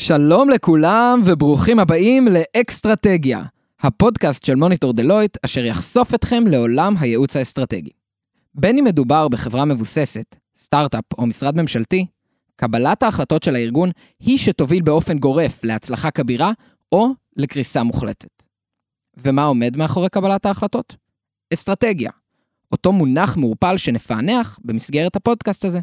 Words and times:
שלום 0.00 0.50
לכולם 0.50 1.22
וברוכים 1.24 1.78
הבאים 1.78 2.28
לאקסטרטגיה, 2.28 3.42
הפודקאסט 3.80 4.44
של 4.44 4.54
מוניטור 4.54 4.92
דלויט 4.92 5.36
אשר 5.44 5.64
יחשוף 5.64 6.14
אתכם 6.14 6.46
לעולם 6.46 6.94
הייעוץ 7.00 7.36
האסטרטגי. 7.36 7.90
בין 8.54 8.78
אם 8.78 8.84
מדובר 8.84 9.28
בחברה 9.28 9.64
מבוססת, 9.64 10.36
סטארט-אפ 10.56 11.04
או 11.18 11.26
משרד 11.26 11.60
ממשלתי, 11.60 12.06
קבלת 12.56 13.02
ההחלטות 13.02 13.42
של 13.42 13.54
הארגון 13.54 13.90
היא 14.20 14.38
שתוביל 14.38 14.82
באופן 14.82 15.18
גורף 15.18 15.64
להצלחה 15.64 16.10
כבירה 16.10 16.52
או 16.92 17.08
לקריסה 17.36 17.82
מוחלטת. 17.82 18.42
ומה 19.16 19.44
עומד 19.44 19.76
מאחורי 19.76 20.08
קבלת 20.08 20.46
ההחלטות? 20.46 20.96
אסטרטגיה, 21.54 22.10
אותו 22.72 22.92
מונח 22.92 23.36
מעורפל 23.36 23.76
שנפענח 23.76 24.58
במסגרת 24.64 25.16
הפודקאסט 25.16 25.64
הזה. 25.64 25.80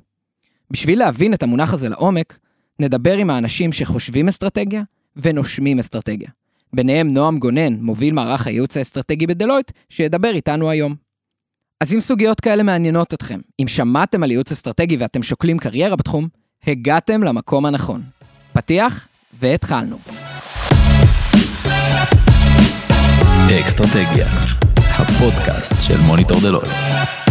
בשביל 0.71 1.00
להבין 1.00 1.34
את 1.34 1.43
המונח 1.43 1.73
הזה 1.73 1.89
לעומק, 1.89 2.39
נדבר 2.79 3.17
עם 3.17 3.29
האנשים 3.29 3.73
שחושבים 3.73 4.27
אסטרטגיה 4.27 4.81
ונושמים 5.15 5.79
אסטרטגיה. 5.79 6.29
ביניהם 6.73 7.13
נועם 7.13 7.39
גונן, 7.39 7.73
מוביל 7.73 8.13
מערך 8.13 8.47
הייעוץ 8.47 8.77
האסטרטגי 8.77 9.27
בדלויט, 9.27 9.71
שידבר 9.89 10.31
איתנו 10.35 10.70
היום. 10.70 10.95
אז 11.81 11.93
אם 11.93 11.99
סוגיות 11.99 12.39
כאלה 12.39 12.63
מעניינות 12.63 13.13
אתכם, 13.13 13.39
אם 13.61 13.67
שמעתם 13.67 14.23
על 14.23 14.31
ייעוץ 14.31 14.52
אסטרטגי 14.52 14.97
ואתם 14.97 15.23
שוקלים 15.23 15.57
קריירה 15.57 15.95
בתחום, 15.95 16.27
הגעתם 16.67 17.23
למקום 17.23 17.66
הנכון. 17.66 18.02
פתיח 18.53 19.07
והתחלנו. 19.39 19.97
אקסטרטגיה, 23.59 24.27
הפודקאסט 24.77 25.81
של 25.81 26.02
מוניטור 26.02 26.39
דלויט. 26.41 27.24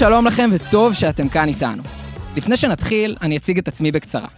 שלום 0.00 0.26
לכם 0.26 0.50
וטוב 0.52 0.94
שאתם 0.94 1.28
כאן 1.28 1.48
איתנו. 1.48 1.82
לפני 2.36 2.56
שנתחיל, 2.56 3.16
אני 3.22 3.36
אציג 3.36 3.58
את 3.58 3.68
עצמי 3.68 3.92
בקצרה. 3.92 4.28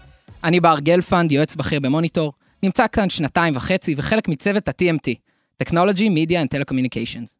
אני 0.45 0.61
בר 0.61 0.79
גלפנד, 0.79 1.33
יועץ 1.33 1.57
בכיר 1.57 1.80
במוניטור, 1.80 2.33
נמצא 2.63 2.87
כאן 2.93 3.10
שנתיים 3.10 3.57
וחצי 3.57 3.95
וחלק 3.96 4.29
מצוות 4.29 4.69
ה-TMT, 4.69 5.15
Technology, 5.63 5.99
Media 5.99 6.32
and 6.32 6.57
Telecommunications. 6.57 7.32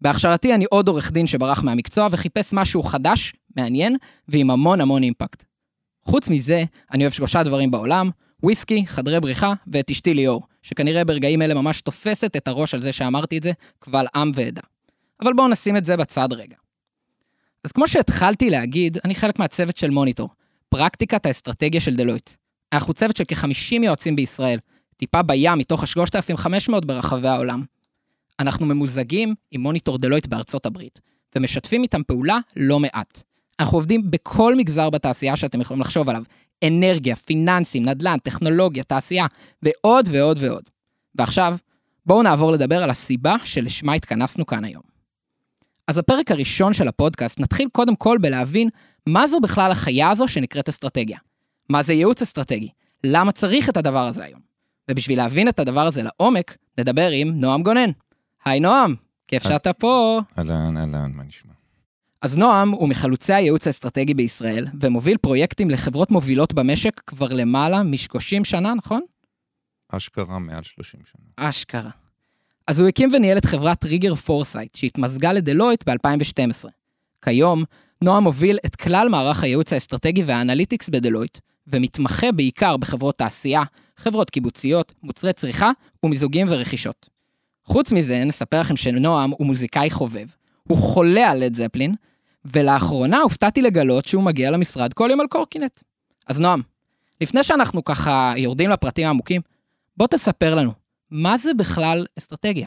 בהכשרתי 0.00 0.54
אני 0.54 0.64
עוד 0.70 0.88
עורך 0.88 1.12
דין 1.12 1.26
שברח 1.26 1.62
מהמקצוע 1.62 2.08
וחיפש 2.10 2.52
משהו 2.52 2.82
חדש, 2.82 3.34
מעניין 3.56 3.96
ועם 4.28 4.50
המון 4.50 4.80
המון 4.80 5.02
אימפקט. 5.02 5.44
חוץ 6.04 6.28
מזה, 6.28 6.64
אני 6.92 7.04
אוהב 7.04 7.12
שלושה 7.12 7.42
דברים 7.42 7.70
בעולם, 7.70 8.10
וויסקי, 8.42 8.86
חדרי 8.86 9.20
בריחה 9.20 9.52
ואת 9.66 9.90
אשתי 9.90 10.14
ליאור, 10.14 10.42
שכנראה 10.62 11.04
ברגעים 11.04 11.42
אלה 11.42 11.54
ממש 11.54 11.80
תופסת 11.80 12.36
את 12.36 12.48
הראש 12.48 12.74
על 12.74 12.82
זה 12.82 12.92
שאמרתי 12.92 13.38
את 13.38 13.42
זה, 13.42 13.52
קבל 13.78 14.06
עם 14.16 14.32
ועדה. 14.34 14.62
אבל 15.22 15.32
בואו 15.32 15.48
נשים 15.48 15.76
את 15.76 15.84
זה 15.84 15.96
בצד 15.96 16.28
רגע. 16.32 16.56
אז 17.64 17.72
כמו 17.72 17.88
שהתחלתי 17.88 18.50
להגיד, 18.50 18.98
אני 19.04 19.14
חלק 19.14 19.38
מהצוות 19.38 19.76
של 19.76 19.90
מוניטור, 19.90 20.28
פרקטיקת 20.68 21.26
האסטרטגיה 21.26 21.80
של 21.80 21.96
דלויט. 21.96 22.30
אנחנו 22.72 22.94
צוות 22.94 23.16
של 23.16 23.24
כ-50 23.28 23.84
יועצים 23.84 24.16
בישראל, 24.16 24.58
טיפה 24.96 25.22
בים 25.22 25.58
מתוך 25.58 25.82
ה-3,500 25.82 26.86
ברחבי 26.86 27.28
העולם. 27.28 27.64
אנחנו 28.40 28.66
ממוזגים 28.66 29.34
עם 29.50 29.60
מוניטור 29.60 29.98
דלויט 29.98 30.26
בארצות 30.26 30.66
הברית, 30.66 31.00
ומשתפים 31.36 31.82
איתם 31.82 32.02
פעולה 32.02 32.38
לא 32.56 32.80
מעט. 32.80 33.22
אנחנו 33.60 33.78
עובדים 33.78 34.10
בכל 34.10 34.54
מגזר 34.56 34.90
בתעשייה 34.90 35.36
שאתם 35.36 35.60
יכולים 35.60 35.80
לחשוב 35.80 36.08
עליו, 36.08 36.22
אנרגיה, 36.64 37.16
פיננסים, 37.16 37.82
נדל"ן, 37.82 38.18
טכנולוגיה, 38.22 38.84
תעשייה, 38.84 39.26
ועוד 39.62 40.08
ועוד 40.12 40.38
ועוד. 40.40 40.62
ועכשיו, 41.14 41.56
בואו 42.06 42.22
נעבור 42.22 42.52
לדבר 42.52 42.82
על 42.82 42.90
הסיבה 42.90 43.36
שלשמה 43.44 43.92
התכנסנו 43.92 44.46
כאן 44.46 44.64
היום. 44.64 44.87
אז 45.88 45.98
הפרק 45.98 46.30
הראשון 46.30 46.72
של 46.72 46.88
הפודקאסט 46.88 47.40
נתחיל 47.40 47.68
קודם 47.72 47.96
כל 47.96 48.18
בלהבין 48.20 48.68
מה 49.06 49.26
זו 49.26 49.40
בכלל 49.40 49.70
החיה 49.70 50.10
הזו 50.10 50.28
שנקראת 50.28 50.68
אסטרטגיה. 50.68 51.18
מה 51.70 51.82
זה 51.82 51.92
ייעוץ 51.92 52.22
אסטרטגי? 52.22 52.68
למה 53.04 53.32
צריך 53.32 53.68
את 53.68 53.76
הדבר 53.76 54.06
הזה 54.06 54.24
היום? 54.24 54.40
ובשביל 54.90 55.18
להבין 55.18 55.48
את 55.48 55.58
הדבר 55.58 55.80
הזה 55.80 56.02
לעומק, 56.02 56.56
נדבר 56.78 57.08
עם 57.12 57.28
נועם 57.28 57.62
גונן. 57.62 57.90
היי 58.44 58.60
נועם, 58.60 58.94
כיף 59.28 59.42
שאתה 59.42 59.72
פה. 59.72 60.20
אהלן, 60.38 60.76
אהלן, 60.76 61.12
מה 61.14 61.24
נשמע? 61.24 61.52
אז 62.22 62.38
נועם 62.38 62.70
הוא 62.70 62.88
מחלוצי 62.88 63.32
הייעוץ 63.32 63.66
האסטרטגי 63.66 64.14
בישראל, 64.14 64.66
ומוביל 64.80 65.16
פרויקטים 65.16 65.70
לחברות 65.70 66.10
מובילות 66.10 66.52
במשק 66.52 67.00
כבר 67.06 67.28
למעלה 67.28 67.82
מ-30 67.82 68.44
שנה, 68.44 68.74
נכון? 68.74 69.00
אשכרה 69.88 70.38
מעל 70.38 70.62
30 70.62 71.00
שנה. 71.04 71.48
אשכרה. 71.48 71.90
אז 72.68 72.80
הוא 72.80 72.88
הקים 72.88 73.10
וניהל 73.12 73.38
את 73.38 73.44
חברת 73.44 73.84
Trigger 73.84 74.14
Foresight, 74.14 74.74
שהתמזגה 74.74 75.32
לדלויט 75.32 75.88
ב-2012. 75.88 76.68
כיום, 77.24 77.64
נועם 78.04 78.22
מוביל 78.22 78.58
את 78.66 78.76
כלל 78.76 79.08
מערך 79.08 79.42
הייעוץ 79.42 79.72
האסטרטגי 79.72 80.22
וה 80.22 80.34
analytics 80.34 80.88
בדלויט, 80.88 81.38
ומתמחה 81.66 82.32
בעיקר 82.32 82.76
בחברות 82.76 83.18
תעשייה, 83.18 83.62
חברות 83.96 84.30
קיבוציות, 84.30 84.92
מוצרי 85.02 85.32
צריכה 85.32 85.70
ומיזוגים 86.02 86.46
ורכישות. 86.50 87.08
חוץ 87.64 87.92
מזה, 87.92 88.24
נספר 88.24 88.60
לכם 88.60 88.76
שנועם 88.76 89.30
הוא 89.30 89.46
מוזיקאי 89.46 89.90
חובב, 89.90 90.26
הוא 90.68 90.78
חולה 90.78 91.30
על 91.30 91.44
לד 91.44 91.54
זפלין, 91.54 91.94
ולאחרונה 92.44 93.18
הופתעתי 93.20 93.62
לגלות 93.62 94.04
שהוא 94.04 94.22
מגיע 94.22 94.50
למשרד 94.50 94.92
כל 94.92 95.08
יום 95.10 95.20
על 95.20 95.26
קורקינט. 95.26 95.80
אז 96.26 96.40
נועם, 96.40 96.62
לפני 97.20 97.42
שאנחנו 97.42 97.84
ככה 97.84 98.32
יורדים 98.36 98.70
לפרטים 98.70 99.06
העמוקים, 99.06 99.40
בוא 99.96 100.06
תספר 100.06 100.54
לנו, 100.54 100.72
מה 101.10 101.38
זה 101.38 101.54
בכלל 101.54 102.06
אסטרטגיה? 102.18 102.66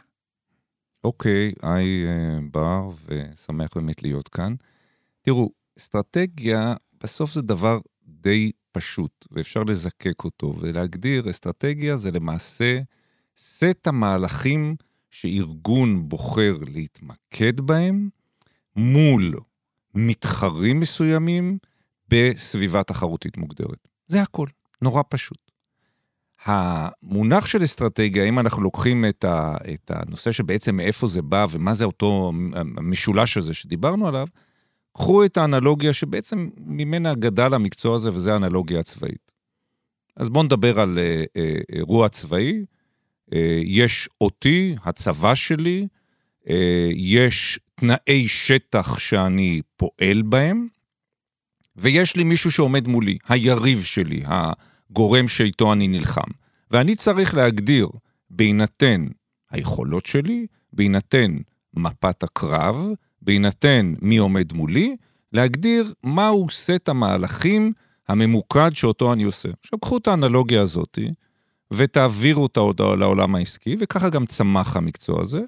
אוקיי, 1.03 1.53
היי 1.61 2.05
אה, 2.07 2.39
בר, 2.51 2.89
ושמח 3.05 3.69
באמת 3.75 4.03
להיות 4.03 4.27
כאן. 4.27 4.55
תראו, 5.21 5.49
אסטרטגיה 5.79 6.73
בסוף 7.03 7.33
זה 7.33 7.41
דבר 7.41 7.79
די 8.07 8.51
פשוט, 8.71 9.27
ואפשר 9.31 9.63
לזקק 9.63 10.23
אותו, 10.23 10.55
ולהגדיר 10.59 11.29
אסטרטגיה 11.29 11.95
זה 11.95 12.11
למעשה 12.11 12.79
סט 13.37 13.87
המהלכים 13.87 14.75
שארגון 15.11 16.09
בוחר 16.09 16.57
להתמקד 16.73 17.61
בהם 17.61 18.09
מול 18.75 19.35
מתחרים 19.95 20.79
מסוימים 20.79 21.57
בסביבה 22.09 22.83
תחרותית 22.83 23.37
מוגדרת. 23.37 23.87
זה 24.07 24.21
הכל, 24.21 24.47
נורא 24.81 25.03
פשוט. 25.09 25.50
המונח 26.45 27.45
של 27.45 27.63
אסטרטגיה, 27.63 28.23
אם 28.23 28.39
אנחנו 28.39 28.63
לוקחים 28.63 29.05
את, 29.05 29.23
ה, 29.23 29.55
את 29.73 29.91
הנושא 29.91 30.31
שבעצם 30.31 30.75
מאיפה 30.75 31.07
זה 31.07 31.21
בא 31.21 31.45
ומה 31.51 31.73
זה 31.73 31.85
אותו 31.85 32.31
המשולש 32.77 33.37
הזה 33.37 33.53
שדיברנו 33.53 34.07
עליו, 34.07 34.27
קחו 34.93 35.25
את 35.25 35.37
האנלוגיה 35.37 35.93
שבעצם 35.93 36.49
ממנה 36.57 37.15
גדל 37.15 37.53
המקצוע 37.53 37.95
הזה, 37.95 38.09
וזה 38.09 38.33
האנלוגיה 38.33 38.79
הצבאית. 38.79 39.31
אז 40.15 40.29
בואו 40.29 40.43
נדבר 40.43 40.79
על 40.79 40.99
אה, 40.99 41.23
אה, 41.37 41.57
אירוע 41.69 42.09
צבאי. 42.09 42.65
אה, 43.33 43.61
יש 43.63 44.09
אותי, 44.21 44.75
הצבא 44.85 45.35
שלי, 45.35 45.87
אה, 46.49 46.89
יש 46.95 47.59
תנאי 47.75 48.27
שטח 48.27 48.99
שאני 48.99 49.61
פועל 49.77 50.21
בהם, 50.21 50.67
ויש 51.75 52.15
לי 52.15 52.23
מישהו 52.23 52.51
שעומד 52.51 52.87
מולי, 52.87 53.17
היריב 53.29 53.83
שלי, 53.83 54.23
הגורם 54.91 55.27
שאיתו 55.27 55.73
אני 55.73 55.87
נלחם. 55.87 56.31
ואני 56.71 56.95
צריך 56.95 57.33
להגדיר, 57.33 57.89
בהינתן 58.29 59.07
היכולות 59.51 60.05
שלי, 60.05 60.47
בהינתן 60.73 61.37
מפת 61.73 62.23
הקרב, 62.23 62.87
בהינתן 63.21 63.93
מי 64.01 64.17
עומד 64.17 64.53
מולי, 64.53 64.95
להגדיר 65.33 65.93
מהו 66.03 66.49
סט 66.49 66.89
המהלכים 66.89 67.73
הממוקד 68.07 68.71
שאותו 68.73 69.13
אני 69.13 69.23
עושה. 69.23 69.49
עכשיו, 69.61 69.79
קחו 69.79 69.97
את 69.97 70.07
האנלוגיה 70.07 70.61
הזאת 70.61 70.99
ותעבירו 71.73 72.43
אותה 72.43 72.61
לעולם 72.97 73.35
העסקי, 73.35 73.75
וככה 73.79 74.09
גם 74.09 74.25
צמח 74.25 74.77
המקצוע 74.77 75.21
הזה, 75.21 75.41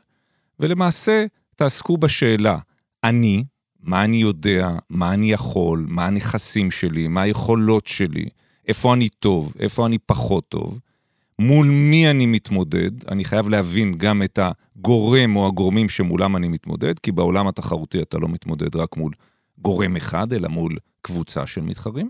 ולמעשה 0.59 1.25
תעסקו 1.55 1.97
בשאלה, 1.97 2.57
אני, 3.03 3.43
מה 3.79 4.03
אני 4.03 4.17
יודע, 4.17 4.69
מה 4.89 5.13
אני 5.13 5.31
יכול, 5.31 5.85
מה 5.89 6.05
הנכסים 6.05 6.71
שלי, 6.71 7.07
מה 7.07 7.21
היכולות 7.21 7.87
שלי, 7.87 8.25
איפה 8.67 8.93
אני 8.93 9.09
טוב, 9.09 9.53
איפה 9.59 9.85
אני 9.85 9.97
פחות 9.97 10.49
טוב, 10.49 10.79
מול 11.39 11.67
מי 11.67 12.09
אני 12.09 12.25
מתמודד, 12.25 13.09
אני 13.09 13.25
חייב 13.25 13.49
להבין 13.49 13.97
גם 13.97 14.23
את 14.23 14.39
הגורם 14.41 15.35
או 15.35 15.47
הגורמים 15.47 15.89
שמולם 15.89 16.35
אני 16.35 16.47
מתמודד, 16.47 16.99
כי 16.99 17.11
בעולם 17.11 17.47
התחרותי 17.47 18.01
אתה 18.01 18.17
לא 18.17 18.27
מתמודד 18.27 18.75
רק 18.75 18.97
מול 18.97 19.11
גורם 19.57 19.95
אחד, 19.95 20.33
אלא 20.33 20.47
מול 20.47 20.77
קבוצה 21.01 21.47
של 21.47 21.61
מתחרים. 21.61 22.09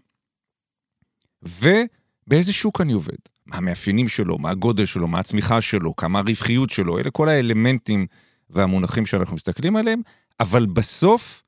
ובאיזה 1.41 2.53
שוק 2.53 2.81
אני 2.81 2.93
עובד, 2.93 3.17
מה 3.45 3.57
המאפיינים 3.57 4.07
שלו, 4.07 4.37
מה 4.37 4.49
הגודל 4.49 4.85
שלו, 4.85 5.07
מה 5.07 5.19
הצמיחה 5.19 5.61
שלו, 5.61 5.95
כמה 5.95 6.19
הרווחיות 6.19 6.69
שלו, 6.69 6.99
אלה 6.99 7.11
כל 7.11 7.29
האלמנטים 7.29 8.07
והמונחים 8.49 9.05
שאנחנו 9.05 9.35
מסתכלים 9.35 9.75
עליהם, 9.75 10.01
אבל 10.39 10.65
בסוף 10.65 11.43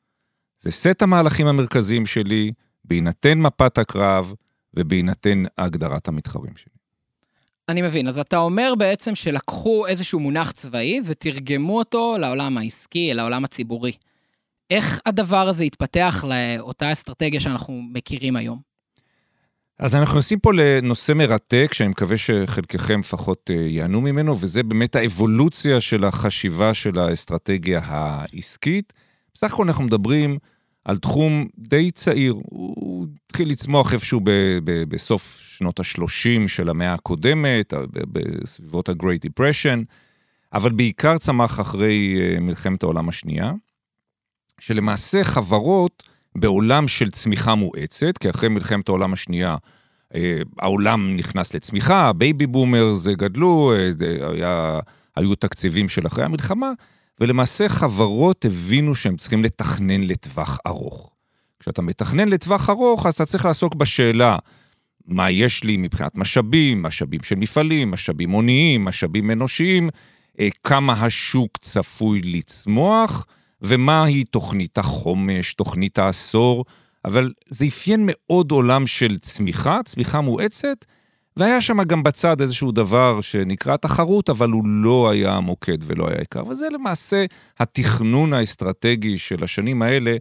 זה 0.60 0.72
סט 0.72 1.02
המהלכים 1.02 1.48
המרכזיים 1.48 2.06
שלי, 2.06 2.52
בהינתן 2.86 3.40
מפת 3.40 3.78
הקרב 3.78 4.34
ובהינתן 4.76 5.44
הגדרת 5.58 6.08
המתחרים 6.08 6.58
שלי. 6.58 6.76
אני 7.70 7.82
מבין, 7.82 8.08
אז 8.08 8.20
אתה 8.20 8.38
אומר 8.38 8.74
בעצם 8.78 9.16
שלקחו 9.16 9.88
איזשהו 9.88 10.20
מונח 10.20 10.52
צבאי 10.52 11.02
ותרגמו 11.06 11.78
אותו 11.78 12.16
לעולם 12.20 12.58
העסקי, 12.58 13.14
לעולם 13.14 13.46
הציבורי. 13.46 13.92
איך 14.72 15.00
הדבר 15.06 15.48
הזה 15.48 15.64
התפתח 15.64 16.26
לאותה 16.28 16.92
אסטרטגיה 16.92 17.40
שאנחנו 17.40 17.82
מכירים 17.94 18.36
היום? 18.36 18.60
אז 19.80 19.96
אנחנו 19.96 20.18
עושים 20.18 20.40
פה 20.40 20.54
לנושא 20.54 21.14
מרתק, 21.14 21.70
שאני 21.74 21.90
מקווה 21.90 22.18
שחלקכם 22.18 23.00
לפחות 23.00 23.50
אה, 23.54 23.56
ייהנו 23.56 24.02
ממנו, 24.02 24.40
וזה 24.40 24.64
באמת 24.64 24.96
האבולוציה 24.96 25.82
של 25.82 26.06
החשיבה 26.06 26.74
של 26.74 27.00
האסטרטגיה 27.00 27.82
העסקית. 27.84 28.94
בסך 29.34 29.54
הכל 29.54 29.64
אנחנו 29.68 29.84
מדברים 29.84 30.38
על 30.86 30.98
תחום 30.98 31.48
די 31.58 31.92
צעיר. 31.92 32.34
הוא 32.34 32.85
התחיל 33.30 33.50
לצמוח 33.50 33.94
איפשהו 33.94 34.20
ב- 34.24 34.60
ב- 34.64 34.84
בסוף 34.84 35.40
שנות 35.42 35.80
ה-30 35.80 36.48
של 36.48 36.70
המאה 36.70 36.94
הקודמת, 36.94 37.74
בסביבות 37.94 38.90
ה-Great 38.90 39.30
Depression, 39.30 39.86
אבל 40.54 40.72
בעיקר 40.72 41.18
צמח 41.18 41.60
אחרי 41.60 42.18
אה, 42.20 42.40
מלחמת 42.40 42.84
העולם 42.84 43.10
השנייה, 43.10 43.52
שלמעשה 44.60 45.24
חברות 45.24 46.10
בעולם 46.36 46.88
של 46.88 47.12
צמיחה 47.12 47.56
מואצת, 47.56 48.18
כי 48.18 48.30
אחרי 48.30 48.50
מלחמת 48.50 48.90
העולם 48.90 49.14
השנייה 49.14 49.56
אה, 50.16 50.42
העולם 50.60 51.16
נכנס 51.16 51.54
לצמיחה, 51.54 52.14
baby 52.14 52.48
boomers 52.48 53.08
גדלו, 53.08 53.74
אה, 53.74 54.30
היה, 54.34 54.80
היו 55.16 55.36
תקציבים 55.36 55.90
של 55.90 56.08
אחרי 56.08 56.26
המלחמה, 56.26 56.72
ולמעשה 57.20 57.70
חברות 57.70 58.46
הבינו 58.46 58.96
שהם 58.96 59.18
צריכים 59.18 59.44
לתכנן 59.44 60.04
לטווח 60.04 60.60
ארוך. 60.68 61.15
כשאתה 61.66 61.82
מתכנן 61.82 62.28
לטווח 62.28 62.70
ארוך, 62.70 63.06
אז 63.06 63.14
אתה 63.14 63.26
צריך 63.26 63.46
לעסוק 63.46 63.76
בשאלה 63.76 64.38
מה 65.08 65.32
יש 65.32 65.64
לי 65.64 65.78
מבחינת 65.78 66.16
משאבים, 66.16 66.82
משאבים 66.82 67.24
של 67.24 67.36
מפעלים, 67.36 67.92
משאבים 67.92 68.32
הוניים, 68.32 68.86
משאבים 68.86 69.32
אנושיים, 69.32 69.90
אה, 70.40 70.48
כמה 70.64 70.94
השוק 70.94 71.58
צפוי 71.58 72.22
לצמוח, 72.22 73.26
ומהי 73.62 74.24
תוכנית 74.24 74.78
החומש, 74.78 75.54
תוכנית 75.54 76.00
העשור, 76.00 76.66
אבל 77.06 77.32
זה 77.50 77.66
אפיין 77.66 78.04
מאוד 78.06 78.52
עולם 78.52 78.88
של 78.88 79.18
צמיחה, 79.18 79.80
צמיחה 79.86 80.22
מואצת, 80.22 80.86
והיה 81.38 81.62
שם 81.62 81.84
גם 81.84 82.04
בצד 82.04 82.42
איזשהו 82.42 82.72
דבר 82.72 83.22
שנקרא 83.22 83.78
תחרות, 83.78 84.30
אבל 84.30 84.50
הוא 84.50 84.64
לא 84.68 85.10
היה 85.10 85.34
המוקד 85.34 85.78
ולא 85.82 86.08
היה 86.08 86.20
עיקר. 86.20 86.48
וזה 86.48 86.68
למעשה 86.74 87.26
התכנון 87.60 88.34
האסטרטגי 88.34 89.18
של 89.18 89.44
השנים 89.44 89.82
האלה, 89.82 90.16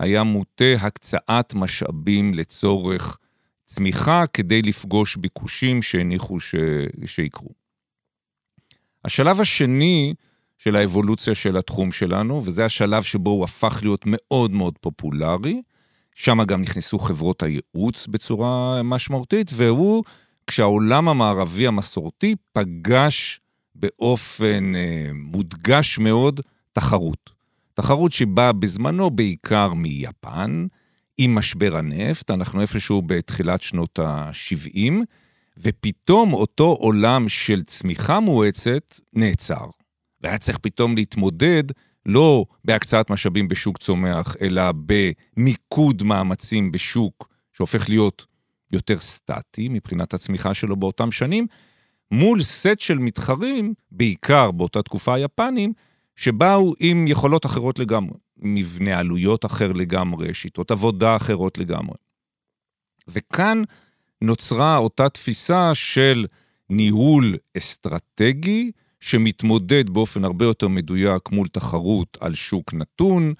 היה 0.00 0.22
מוטה 0.22 0.74
הקצאת 0.80 1.54
משאבים 1.54 2.34
לצורך 2.34 3.18
צמיחה 3.66 4.24
כדי 4.32 4.62
לפגוש 4.62 5.16
ביקושים 5.16 5.82
שהניחו 5.82 6.40
ש... 6.40 6.54
שיקרו. 7.06 7.48
השלב 9.04 9.40
השני 9.40 10.14
של 10.58 10.76
האבולוציה 10.76 11.34
של 11.34 11.56
התחום 11.56 11.92
שלנו, 11.92 12.42
וזה 12.44 12.64
השלב 12.64 13.02
שבו 13.02 13.30
הוא 13.30 13.44
הפך 13.44 13.78
להיות 13.82 14.02
מאוד 14.06 14.50
מאוד 14.50 14.78
פופולרי, 14.80 15.62
שם 16.14 16.44
גם 16.44 16.60
נכנסו 16.62 16.98
חברות 16.98 17.42
הייעוץ 17.42 18.06
בצורה 18.06 18.82
משמעותית, 18.82 19.50
והוא 19.54 20.04
כשהעולם 20.46 21.08
המערבי 21.08 21.66
המסורתי 21.66 22.36
פגש 22.52 23.40
באופן 23.74 24.72
אה, 24.76 25.10
מודגש 25.14 25.98
מאוד 25.98 26.40
תחרות. 26.72 27.39
תחרות 27.82 28.12
שבאה 28.12 28.52
בזמנו 28.52 29.10
בעיקר 29.10 29.74
מיפן, 29.74 30.66
עם 31.18 31.34
משבר 31.34 31.76
הנפט, 31.76 32.30
אנחנו 32.30 32.60
איפשהו 32.60 33.02
בתחילת 33.02 33.62
שנות 33.62 33.98
ה-70, 33.98 34.92
ופתאום 35.58 36.32
אותו 36.32 36.64
עולם 36.64 37.28
של 37.28 37.62
צמיחה 37.62 38.20
מואצת 38.20 39.00
נעצר. 39.12 39.66
והיה 40.20 40.38
צריך 40.38 40.58
פתאום 40.58 40.94
להתמודד 40.94 41.62
לא 42.06 42.44
בהקצאת 42.64 43.10
משאבים 43.10 43.48
בשוק 43.48 43.78
צומח, 43.78 44.36
אלא 44.40 44.62
במיקוד 44.86 46.02
מאמצים 46.02 46.72
בשוק 46.72 47.28
שהופך 47.52 47.88
להיות 47.88 48.26
יותר 48.72 48.98
סטטי 48.98 49.68
מבחינת 49.68 50.14
הצמיחה 50.14 50.54
שלו 50.54 50.76
באותם 50.76 51.12
שנים, 51.12 51.46
מול 52.10 52.42
סט 52.42 52.80
של 52.80 52.98
מתחרים, 52.98 53.74
בעיקר 53.92 54.50
באותה 54.50 54.82
תקופה 54.82 55.14
היפנים, 55.14 55.72
שבאו 56.20 56.74
עם 56.80 57.06
יכולות 57.08 57.46
אחרות 57.46 57.78
לגמרי, 57.78 58.16
מבנה 58.38 58.98
עלויות 58.98 59.44
אחר 59.44 59.72
לגמרי, 59.72 60.34
שיטות 60.34 60.70
עבודה 60.70 61.16
אחרות 61.16 61.58
לגמרי. 61.58 61.96
וכאן 63.08 63.62
נוצרה 64.22 64.76
אותה 64.76 65.08
תפיסה 65.08 65.74
של 65.74 66.26
ניהול 66.70 67.36
אסטרטגי, 67.56 68.70
שמתמודד 69.00 69.90
באופן 69.90 70.24
הרבה 70.24 70.44
יותר 70.44 70.68
מדויק 70.68 71.30
מול 71.30 71.48
תחרות 71.48 72.18
על 72.20 72.34
שוק 72.34 72.74
נתון, 72.74 73.34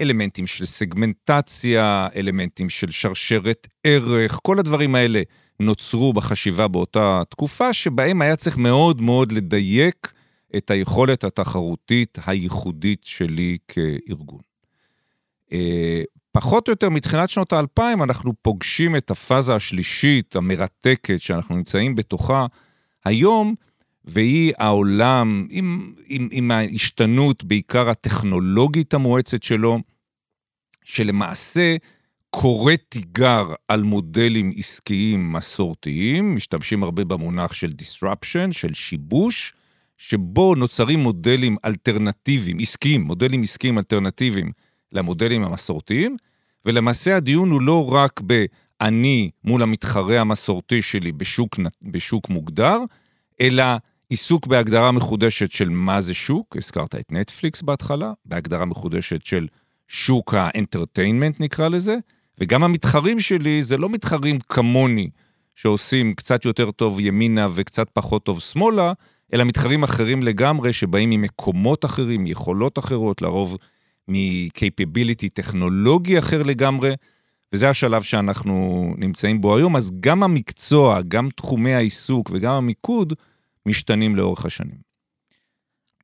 אלמנטים 0.00 0.46
של 0.46 0.66
סגמנטציה, 0.66 2.08
אלמנטים 2.16 2.68
של 2.68 2.90
שרשרת 2.90 3.68
ערך, 3.84 4.38
כל 4.42 4.58
הדברים 4.58 4.94
האלה 4.94 5.22
נוצרו 5.60 6.12
בחשיבה 6.12 6.68
באותה 6.68 7.22
תקופה, 7.28 7.72
שבהם 7.72 8.22
היה 8.22 8.36
צריך 8.36 8.56
מאוד 8.56 9.00
מאוד 9.00 9.32
לדייק 9.32 10.12
את 10.56 10.70
היכולת 10.70 11.24
התחרותית 11.24 12.18
הייחודית 12.26 13.04
שלי 13.04 13.58
כארגון. 13.68 14.40
אה, 15.52 16.02
פחות 16.32 16.68
או 16.68 16.72
יותר 16.72 16.88
מתחילת 16.90 17.30
שנות 17.30 17.52
האלפיים 17.52 18.02
אנחנו 18.02 18.32
פוגשים 18.42 18.96
את 18.96 19.10
הפאזה 19.10 19.54
השלישית 19.54 20.36
המרתקת 20.36 21.20
שאנחנו 21.20 21.56
נמצאים 21.56 21.94
בתוכה 21.94 22.46
היום, 23.04 23.54
והיא 24.04 24.52
העולם 24.58 25.46
עם, 25.50 25.94
עם, 26.06 26.28
עם 26.32 26.50
ההשתנות, 26.50 27.44
בעיקר 27.44 27.90
הטכנולוגית 27.90 28.94
המואצת 28.94 29.42
שלו, 29.42 29.78
שלמעשה 30.84 31.76
קורא 32.30 32.72
תיגר 32.88 33.54
על 33.68 33.82
מודלים 33.82 34.52
עסקיים 34.56 35.32
מסורתיים, 35.32 36.34
משתמשים 36.34 36.82
הרבה 36.82 37.04
במונח 37.04 37.52
של 37.52 37.72
disruption, 37.82 38.52
של 38.52 38.74
שיבוש, 38.74 39.54
שבו 39.96 40.54
נוצרים 40.54 40.98
מודלים 40.98 41.56
אלטרנטיביים, 41.64 42.58
עסקיים, 42.58 43.02
מודלים 43.02 43.42
עסקיים 43.42 43.78
אלטרנטיביים 43.78 44.52
למודלים 44.92 45.44
המסורתיים, 45.44 46.16
ולמעשה 46.64 47.16
הדיון 47.16 47.50
הוא 47.50 47.62
לא 47.62 47.92
רק 47.92 48.20
ב"אני 48.26 49.30
מול 49.44 49.62
המתחרה 49.62 50.20
המסורתי 50.20 50.82
שלי 50.82 51.12
בשוק, 51.12 51.56
בשוק 51.82 52.28
מוגדר", 52.28 52.78
אלא 53.40 53.64
עיסוק 54.08 54.46
בהגדרה 54.46 54.92
מחודשת 54.92 55.52
של 55.52 55.68
מה 55.68 56.00
זה 56.00 56.14
שוק, 56.14 56.56
הזכרת 56.56 56.94
את 56.94 57.12
נטפליקס 57.12 57.62
בהתחלה, 57.62 58.12
בהגדרה 58.24 58.64
מחודשת 58.64 59.24
של 59.24 59.46
שוק 59.88 60.34
האנטרטיינמנט 60.34 61.40
נקרא 61.40 61.68
לזה, 61.68 61.96
וגם 62.38 62.64
המתחרים 62.64 63.18
שלי 63.18 63.62
זה 63.62 63.76
לא 63.76 63.88
מתחרים 63.88 64.38
כמוני, 64.48 65.10
שעושים 65.54 66.14
קצת 66.14 66.44
יותר 66.44 66.70
טוב 66.70 67.00
ימינה 67.00 67.46
וקצת 67.54 67.90
פחות 67.92 68.24
טוב 68.24 68.40
שמאלה, 68.40 68.92
אלא 69.34 69.44
מתחרים 69.44 69.82
אחרים 69.82 70.22
לגמרי, 70.22 70.72
שבאים 70.72 71.10
ממקומות 71.10 71.84
אחרים, 71.84 72.26
יכולות 72.26 72.78
אחרות, 72.78 73.22
לרוב 73.22 73.56
מ-capability 74.08 75.28
טכנולוגי 75.32 76.18
אחר 76.18 76.42
לגמרי, 76.42 76.94
וזה 77.52 77.68
השלב 77.70 78.02
שאנחנו 78.02 78.94
נמצאים 78.98 79.40
בו 79.40 79.56
היום. 79.56 79.76
אז 79.76 79.90
גם 80.00 80.22
המקצוע, 80.22 81.00
גם 81.08 81.28
תחומי 81.36 81.74
העיסוק 81.74 82.30
וגם 82.32 82.54
המיקוד, 82.54 83.12
משתנים 83.66 84.16
לאורך 84.16 84.44
השנים. 84.44 84.86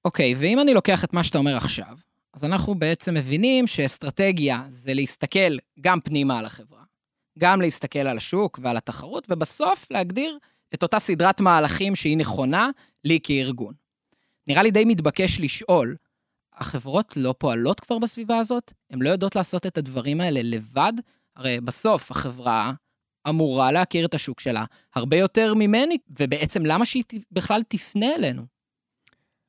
אוקיי, 0.05 0.33
okay, 0.33 0.37
ואם 0.39 0.61
אני 0.61 0.75
לוקח 0.75 1.05
את 1.05 1.13
מה 1.13 1.25
שאתה 1.25 1.39
אומר 1.39 1.57
עכשיו, 1.57 1.97
אז 2.35 2.45
אנחנו 2.45 2.75
בעצם 2.75 3.15
מבינים 3.15 3.67
שאסטרטגיה 3.67 4.63
זה 4.71 4.95
להסתכל 4.95 5.57
גם 5.81 6.01
פנימה 6.01 6.39
על 6.39 6.45
החברה, 6.45 6.83
גם 7.39 7.61
להסתכל 7.61 7.99
על 7.99 8.17
השוק 8.17 8.61
ועל 8.63 8.77
התחרות, 8.77 9.27
ובסוף 9.31 9.87
להגדיר 9.91 10.39
את 10.75 10.83
אותה 10.83 10.99
סדרת 10.99 11.41
מהלכים 11.41 11.97
שהיא 11.97 12.17
נכונה 12.17 12.71
לי 13.05 13.19
כארגון. 13.23 13.75
נראה 14.47 14.63
לי 14.63 14.71
די 14.71 14.85
מתבקש 14.85 15.41
לשאול, 15.41 15.97
החברות 16.55 17.17
לא 17.17 17.35
פועלות 17.39 17.81
כבר 17.81 17.99
בסביבה 17.99 18.39
הזאת? 18.39 18.73
הן 18.91 19.03
לא 19.03 19.11
יודעות 19.11 19.37
לעשות 19.37 19.67
את 19.67 19.79
הדברים 19.79 20.21
האלה 20.21 20.41
לבד? 20.43 20.93
הרי 21.37 21.61
בסוף 21.61 22.11
החברה 22.11 22.73
אמורה 23.29 23.73
להכיר 23.73 24.07
את 24.07 24.15
השוק 24.15 24.41
שלה 24.41 24.65
הרבה 24.95 25.17
יותר 25.17 25.55
ממני, 25.55 25.99
ובעצם 26.21 26.67
למה 26.67 26.87
שהיא 26.87 27.05
בכלל 27.33 27.63
תפנה 27.69 28.15
אלינו? 28.15 28.43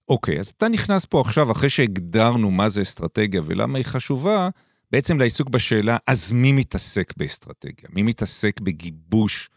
אוקיי, 0.10 0.38
okay, 0.38 0.40
אז 0.40 0.48
אתה 0.48 0.68
נכנס 0.68 1.06
פה 1.06 1.22
עכשיו, 1.22 1.52
אחרי 1.52 1.70
שהגדרנו 1.70 2.52
מה 2.52 2.70
זה 2.70 2.82
אסטרטגיה 2.82 3.42
ולמה 3.46 3.78
היא 3.78 3.86
חשובה, 3.86 4.50
בעצם 4.92 5.20
לעיסוק 5.20 5.50
בשאלה, 5.50 5.98
אז 6.08 6.32
מי 6.32 6.52
מתעסק 6.52 7.14
באסטרטגיה? 7.18 7.90
מי 7.90 8.04
מתעסק 8.04 8.60
בגיבוש 8.60 9.50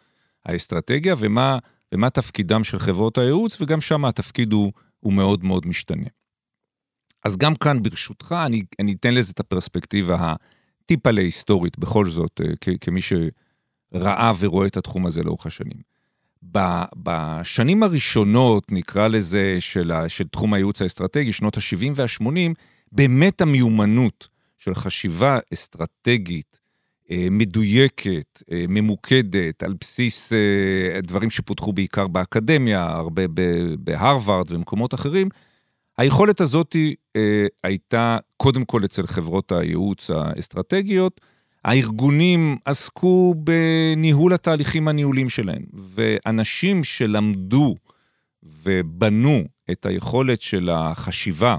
האסטרטגיה 0.45 1.15
ומה, 1.19 1.59
ומה 1.95 2.11
תפקידם 2.11 2.65
של 2.65 2.79
חברות 2.79 3.19
הייעוץ, 3.19 3.61
וגם 3.61 3.81
שם 3.81 4.05
התפקיד 4.05 4.53
הוא, 4.53 4.73
הוא 5.01 5.13
מאוד 5.13 5.45
מאוד 5.45 5.67
משתנה. 5.67 6.07
אז 7.25 7.37
גם 7.37 7.55
כאן, 7.55 7.83
ברשותך, 7.83 8.35
אני, 8.47 8.63
אני 8.81 8.93
אתן 8.93 9.15
לזה 9.15 9.33
את 9.33 9.41
הפרספקטיבה 9.41 10.35
הטיפה 10.83 11.11
להיסטורית, 11.11 11.79
בכל 11.79 12.07
זאת, 12.11 12.41
אה, 12.45 12.53
כ, 12.61 12.69
כמי 12.81 13.01
שראה 13.01 14.33
ורואה 14.39 14.67
את 14.67 14.77
התחום 14.77 15.07
הזה 15.07 15.23
לאורך 15.23 15.47
השנים. 15.47 15.97
בשנים 16.97 17.83
הראשונות, 17.83 18.73
נקרא 18.73 19.09
לזה, 19.09 19.57
של, 19.61 19.93
ה, 19.93 20.09
של 20.09 20.29
תחום 20.29 20.55
הייעוץ 20.55 20.83
האסטרטגי, 20.83 21.33
שנות 21.33 21.57
ה-70 21.57 21.93
וה-80, 21.97 22.55
באמת 22.93 23.41
המיומנות 23.41 24.29
של 24.59 24.75
חשיבה 24.75 25.39
אסטרטגית 25.55 26.61
מדויקת, 27.11 28.43
אה, 28.53 28.65
ממוקדת, 28.69 29.63
על 29.63 29.75
בסיס 29.81 30.33
אה, 30.33 31.01
דברים 31.01 31.31
שפותחו 31.31 31.73
בעיקר 31.73 32.07
באקדמיה, 32.07 32.83
הרבה 32.83 33.23
בהרווארד 33.79 34.53
ומקומות 34.53 34.95
אחרים, 34.95 35.29
היכולת 35.99 36.41
הזאת 36.41 36.77
הייתה 37.65 38.19
קודם 38.37 38.65
כל 38.65 38.85
אצל 38.85 39.07
חברות 39.07 39.53
הייעוץ 39.53 40.11
האסטרטגיות. 40.11 41.21
הארגונים 41.65 42.57
עסקו 42.65 43.35
בניהול 43.39 44.33
התהליכים 44.33 44.89
הניהולים 44.89 45.29
שלהם, 45.29 45.63
ואנשים 45.73 46.85
שלמדו 46.85 47.75
ובנו 48.43 49.45
את 49.71 49.87
היכולת 49.87 50.41
של 50.41 50.71
החשיבה 50.73 51.57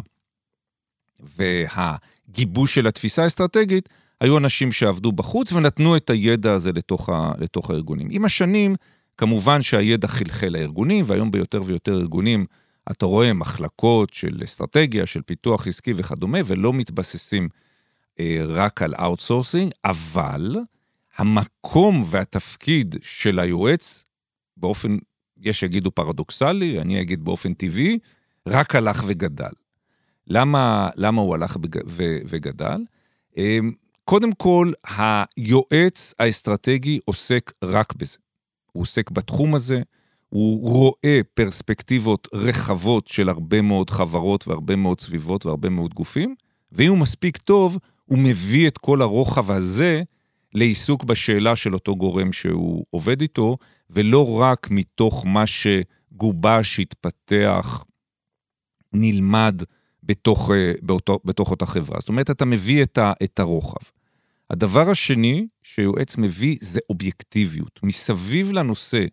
והגיבוש 1.20 2.76
של 2.76 2.88
התפיסה 2.88 3.24
האסטרטגית, 3.24 3.90
היו 4.22 4.38
אנשים 4.38 4.72
שעבדו 4.72 5.12
בחוץ 5.12 5.54
ונתנו 5.54 5.98
את 5.98 6.10
הידע 6.10 6.52
הזה 6.52 6.72
לתוך, 6.72 7.10
ה, 7.10 7.32
לתוך 7.38 7.70
הארגונים. 7.70 8.08
עם 8.12 8.26
השנים, 8.26 8.76
כמובן 9.18 9.62
שהידע 9.62 10.08
חלחל 10.08 10.48
לארגונים, 10.48 11.06
והיום 11.08 11.32
ביותר 11.32 11.62
ויותר 11.66 11.94
ארגונים 11.94 12.46
אתה 12.92 13.06
רואה 13.06 13.34
מחלקות 13.34 14.14
של 14.14 14.42
אסטרטגיה, 14.44 15.06
של 15.06 15.22
פיתוח 15.22 15.68
עסקי 15.68 15.94
וכדומה, 15.96 16.38
ולא 16.46 16.74
מתבססים 16.74 17.50
אה, 18.20 18.44
רק 18.48 18.82
על 18.82 18.94
outsourcing, 18.96 19.72
אבל 19.86 20.56
המקום 21.18 22.04
והתפקיד 22.06 22.96
של 23.02 23.40
היועץ, 23.40 24.06
באופן, 24.58 24.98
יש 25.38 25.60
שיגידו 25.60 25.92
פרדוקסלי, 25.92 26.82
אני 26.82 27.02
אגיד 27.02 27.26
באופן 27.26 27.54
טבעי, 27.54 28.00
רק 28.48 28.76
הלך 28.76 29.04
וגדל. 29.08 29.52
למה, 30.28 30.90
למה 30.96 31.22
הוא 31.22 31.36
הלך 31.36 31.58
וגדל? 32.28 32.82
קודם 34.10 34.32
כל, 34.32 34.72
היועץ 34.98 36.14
האסטרטגי 36.20 37.00
עוסק 37.06 37.52
רק 37.64 37.94
בזה. 37.96 38.18
הוא 38.72 38.82
עוסק 38.82 39.12
בתחום 39.12 39.56
הזה, 39.56 39.82
הוא 40.30 40.70
רואה 40.70 41.22
פרספקטיבות 41.34 42.28
רחבות 42.34 43.08
של 43.08 43.30
הרבה 43.30 43.62
מאוד 43.62 43.90
חברות 43.90 44.48
והרבה 44.48 44.76
מאוד 44.76 45.02
סביבות 45.02 45.46
והרבה 45.46 45.70
מאוד 45.70 45.94
גופים, 45.94 46.36
ואם 46.72 46.90
הוא 46.90 46.98
מספיק 46.98 47.38
טוב, 47.38 47.78
הוא 48.06 48.20
מביא 48.20 48.68
את 48.68 48.78
כל 48.78 49.02
הרוחב 49.02 49.52
הזה 49.52 50.02
לעיסוק 50.54 51.04
בשאלה 51.04 51.56
של 51.56 51.74
אותו 51.74 51.96
גורם 51.96 52.34
שהוא 52.34 52.86
עובד 52.90 53.22
איתו, 53.22 53.58
ולא 53.90 54.40
רק 54.40 54.68
מתוך 54.72 55.26
מה 55.26 55.44
שגובש, 55.48 56.80
התפתח, 56.80 57.84
נלמד 58.94 59.62
בתוך, 60.04 60.52
אה, 60.52 60.72
באותו, 60.82 61.20
בתוך 61.26 61.52
אותה 61.52 61.66
חברה. 61.66 62.00
זאת 62.00 62.10
אומרת, 62.10 62.32
אתה 62.32 62.46
מביא 62.46 62.84
את, 62.84 62.98
ה, 62.98 63.14
את 63.24 63.40
הרוחב. 63.40 63.97
הדבר 64.50 64.90
השני 64.90 65.48
שיועץ 65.64 66.18
מביא 66.18 66.58
זה 66.62 66.80
אובייקטיביות. 66.90 67.80
מסביב 67.84 68.52
לנושא 68.52 69.06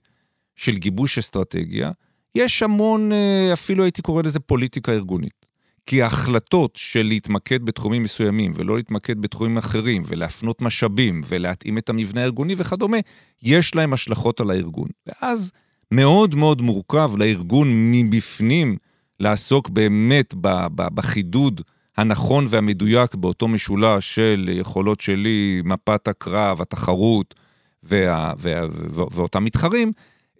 של 0.56 0.76
גיבוש 0.76 1.18
אסטרטגיה, 1.18 1.90
יש 2.34 2.62
המון, 2.62 3.12
אה, 3.12 3.52
אפילו 3.52 3.84
הייתי 3.84 4.02
קורא 4.02 4.22
לזה 4.22 4.40
פוליטיקה 4.40 4.92
ארגונית. 4.92 5.44
כי 5.86 6.02
ההחלטות 6.02 6.76
של 6.76 7.02
להתמקד 7.02 7.62
בתחומים 7.62 8.02
מסוימים 8.02 8.52
ולא 8.54 8.76
להתמקד 8.76 9.20
בתחומים 9.20 9.58
אחרים 9.58 10.02
ולהפנות 10.06 10.62
משאבים 10.62 11.20
ולהתאים 11.28 11.78
את 11.78 11.88
המבנה 11.88 12.20
הארגוני 12.20 12.54
וכדומה, 12.58 12.96
יש 13.42 13.74
להם 13.74 13.92
השלכות 13.92 14.40
על 14.40 14.50
הארגון. 14.50 14.88
ואז 15.06 15.52
מאוד 15.90 16.34
מאוד 16.34 16.62
מורכב 16.62 17.12
לארגון 17.16 17.92
מבפנים 17.92 18.76
לעסוק 19.20 19.68
באמת 19.68 20.34
בחידוד 20.74 21.60
הנכון 21.96 22.44
והמדויק 22.48 23.14
באותו 23.14 23.48
משולש 23.48 24.14
של 24.14 24.50
יכולות 24.52 25.00
שלי, 25.00 25.62
מפת 25.64 26.08
הקרב, 26.08 26.60
התחרות 26.60 27.34
וה, 27.82 28.32
וה, 28.38 28.60
וה, 28.70 29.04
ואותם 29.10 29.44
מתחרים, 29.44 29.92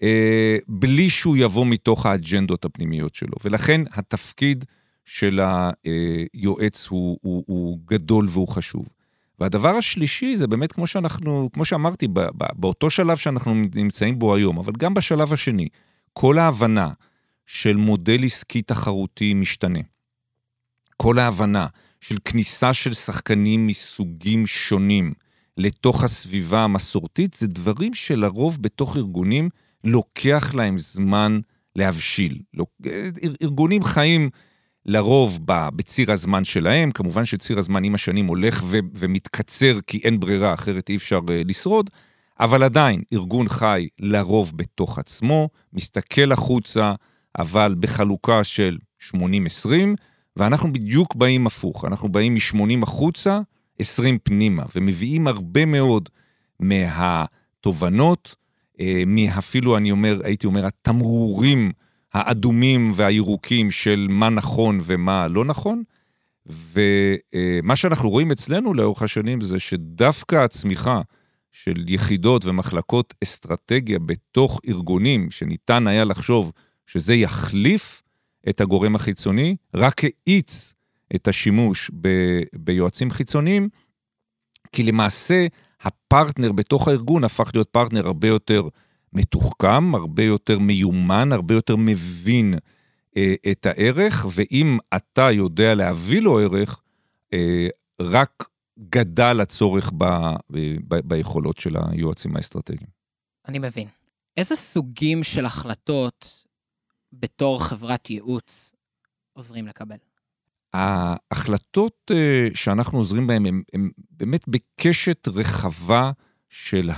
אה, 0.03 0.57
בלי 0.69 1.11
שהוא 1.11 1.37
יבוא 1.37 1.67
מתוך 1.67 2.07
האג'נדות 2.07 2.65
הפנימיות 2.65 3.15
שלו. 3.15 3.35
ולכן 3.45 3.81
התפקיד 3.93 4.65
של 5.05 5.41
היועץ 6.35 6.87
הוא, 6.89 7.19
הוא, 7.23 7.45
הוא 7.47 7.79
גדול 7.87 8.27
והוא 8.29 8.49
חשוב. 8.49 8.89
והדבר 9.41 9.69
השלישי 9.69 10.37
זה 10.37 10.47
באמת 10.47 10.73
כמו 10.73 10.87
שאנחנו, 10.87 11.51
כמו 11.53 11.65
שאמרתי, 11.65 12.09
באותו 12.55 12.91
שלב 12.91 13.17
שאנחנו 13.17 13.55
נמצאים 13.75 14.19
בו 14.19 14.35
היום, 14.35 14.59
אבל 14.59 14.73
גם 14.79 14.95
בשלב 14.95 15.33
השני, 15.33 15.69
כל 16.13 16.39
ההבנה 16.39 16.91
של 17.47 17.77
מודל 17.77 18.25
עסקי 18.25 18.63
תחרותי 18.63 19.35
משתנה. 19.35 19.81
כל 21.05 21.19
ההבנה 21.19 21.67
של 22.01 22.17
כניסה 22.25 22.73
של 22.73 22.93
שחקנים 22.93 23.67
מסוגים 23.67 24.47
שונים 24.47 25.13
לתוך 25.57 26.05
הסביבה 26.05 26.61
המסורתית, 26.61 27.35
זה 27.35 27.47
דברים 27.47 27.95
שלרוב 27.95 28.63
בתוך 28.63 28.97
ארגונים 28.97 29.49
לוקח 29.85 30.55
להם 30.55 30.79
זמן 30.79 31.41
להבשיל. 31.77 32.39
ארגונים 33.43 33.83
חיים 33.83 34.31
לרוב 34.87 35.39
בציר 35.47 36.13
הזמן 36.13 36.45
שלהם, 36.45 36.91
כמובן 36.91 37.25
שציר 37.25 37.59
הזמן 37.59 37.85
עם 37.85 37.95
השנים 37.95 38.27
הולך 38.27 38.63
ו- 38.67 38.79
ומתקצר 38.95 39.79
כי 39.87 40.01
אין 40.05 40.21
ברירה, 40.21 40.55
אחרת 40.55 40.89
אי 40.89 40.97
אפשר 40.97 41.19
uh, 41.19 41.31
לשרוד, 41.45 41.91
אבל 42.41 42.63
עדיין, 42.63 43.03
ארגון 43.13 43.49
חי 43.49 43.89
לרוב 43.99 44.53
בתוך 44.57 44.99
עצמו, 44.99 45.49
מסתכל 45.73 46.33
החוצה, 46.33 46.95
אבל 47.39 47.75
בחלוקה 47.79 48.45
של 48.45 48.79
80-20, 49.15 49.17
ואנחנו 50.37 50.73
בדיוק 50.73 51.15
באים 51.15 51.47
הפוך, 51.47 51.85
אנחנו 51.85 52.09
באים 52.09 52.35
מ-80 52.35 52.83
החוצה, 52.83 53.41
20 53.79 54.19
פנימה, 54.23 54.63
ומביאים 54.77 55.27
הרבה 55.27 55.65
מאוד 55.65 56.09
מהתובנות, 56.61 58.35
אה, 58.81 59.03
מאפילו, 59.07 59.77
אני 59.77 59.91
אומר, 59.91 60.21
הייתי 60.25 60.47
אומר, 60.47 60.67
התמרורים 60.67 61.73
האדומים 62.15 62.93
והירוקים 62.95 63.71
של 63.71 64.07
מה 64.11 64.29
נכון 64.29 64.79
ומה 64.83 65.29
לא 65.29 65.45
נכון. 65.45 65.83
ומה 66.47 67.77
שאנחנו 67.77 68.11
רואים 68.11 68.31
אצלנו 68.31 68.75
לאורך 68.75 69.03
השנים 69.03 69.41
זה 69.41 69.59
שדווקא 69.59 70.37
הצמיחה 70.37 71.01
של 71.53 71.85
יחידות 71.89 72.45
ומחלקות 72.45 73.15
אסטרטגיה 73.25 73.99
בתוך 73.99 74.61
ארגונים, 74.69 75.31
שניתן 75.31 75.87
היה 75.87 76.05
לחשוב 76.05 76.53
שזה 76.87 77.15
יחליף 77.15 78.03
את 78.49 78.61
הגורם 78.61 78.95
החיצוני, 78.95 79.57
רק 79.75 80.01
האיץ 80.05 80.75
את 81.15 81.29
השימוש 81.29 81.91
ב, 82.01 82.09
ביועצים 82.55 83.11
חיצוניים, 83.11 83.69
כי 84.73 84.83
למעשה 84.83 85.47
הפרטנר 85.81 86.53
בתוך 86.53 86.89
הארגון 86.89 87.25
הפך 87.25 87.51
להיות 87.55 87.69
פרטנר 87.69 88.07
הרבה 88.07 88.29
יותר 88.29 88.69
מתוחכם, 89.13 89.95
הרבה 89.95 90.23
יותר 90.23 90.59
מיומן, 90.59 91.33
הרבה 91.33 91.55
יותר 91.55 91.77
מבין 91.77 92.55
אה, 93.17 93.35
את 93.51 93.67
הערך, 93.67 94.27
ואם 94.35 94.79
אתה 94.97 95.31
יודע 95.31 95.75
להביא 95.75 96.21
לו 96.21 96.39
ערך, 96.39 96.81
אה, 97.33 97.69
רק 98.01 98.49
גדל 98.79 99.41
הצורך 99.41 99.93
ב, 99.97 100.05
ב, 100.89 100.95
ביכולות 101.05 101.57
של 101.57 101.77
היועצים 101.77 102.37
האסטרטגיים. 102.37 102.91
אני 103.49 103.59
מבין. 103.59 103.89
איזה 104.37 104.57
סוגים 104.57 105.23
של 105.23 105.47
החלטות 105.47 106.44
בתור 107.21 107.65
חברת 107.65 108.11
ייעוץ 108.11 108.73
עוזרים 109.33 109.67
לקבל? 109.67 109.97
ההחלטות 110.73 112.11
אה, 112.11 112.49
שאנחנו 112.55 112.99
עוזרים 112.99 113.27
בהן 113.27 113.47
הן 113.47 113.91
באמת 114.11 114.49
בקשת 114.49 115.29
רחבה 115.29 116.11
של 116.49 116.91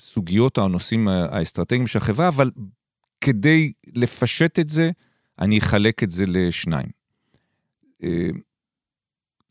הסוגיות 0.00 0.58
או 0.58 0.64
הנושאים 0.64 1.08
האסטרטגיים 1.08 1.86
של 1.86 1.98
החברה, 1.98 2.28
אבל 2.28 2.50
כדי 3.20 3.72
לפשט 3.86 4.58
את 4.58 4.68
זה, 4.68 4.90
אני 5.38 5.58
אחלק 5.58 6.02
את 6.02 6.10
זה 6.10 6.24
לשניים. 6.28 6.90
אה, 8.02 8.28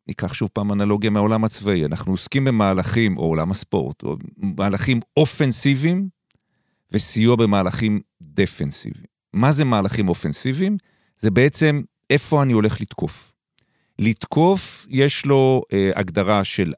ניקח 0.07 0.33
שוב 0.33 0.49
פעם 0.53 0.71
אנלוגיה 0.71 1.09
מהעולם 1.09 1.43
הצבאי, 1.43 1.85
אנחנו 1.85 2.13
עוסקים 2.13 2.45
במהלכים, 2.45 3.17
או 3.17 3.23
עולם 3.23 3.51
הספורט, 3.51 4.03
או 4.03 4.17
מהלכים 4.37 4.99
אופנסיביים 5.17 6.09
וסיוע 6.91 7.35
במהלכים 7.35 8.01
דפנסיביים. 8.21 9.05
מה 9.33 9.51
זה 9.51 9.65
מהלכים 9.65 10.09
אופנסיביים? 10.09 10.77
זה 11.17 11.31
בעצם 11.31 11.81
איפה 12.09 12.43
אני 12.43 12.53
הולך 12.53 12.81
לתקוף. 12.81 13.33
לתקוף, 13.99 14.87
יש 14.89 15.25
לו 15.25 15.63
אה, 15.73 15.91
הגדרה 15.95 16.43
של 16.43 16.73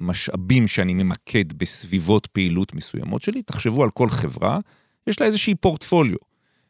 משאבים 0.00 0.68
שאני 0.68 0.94
ממקד 0.94 1.52
בסביבות 1.52 2.26
פעילות 2.26 2.74
מסוימות 2.74 3.22
שלי. 3.22 3.42
תחשבו 3.42 3.82
על 3.82 3.90
כל 3.90 4.08
חברה, 4.08 4.58
יש 5.06 5.20
לה 5.20 5.26
איזושהי 5.26 5.54
פורטפוליו. 5.54 6.16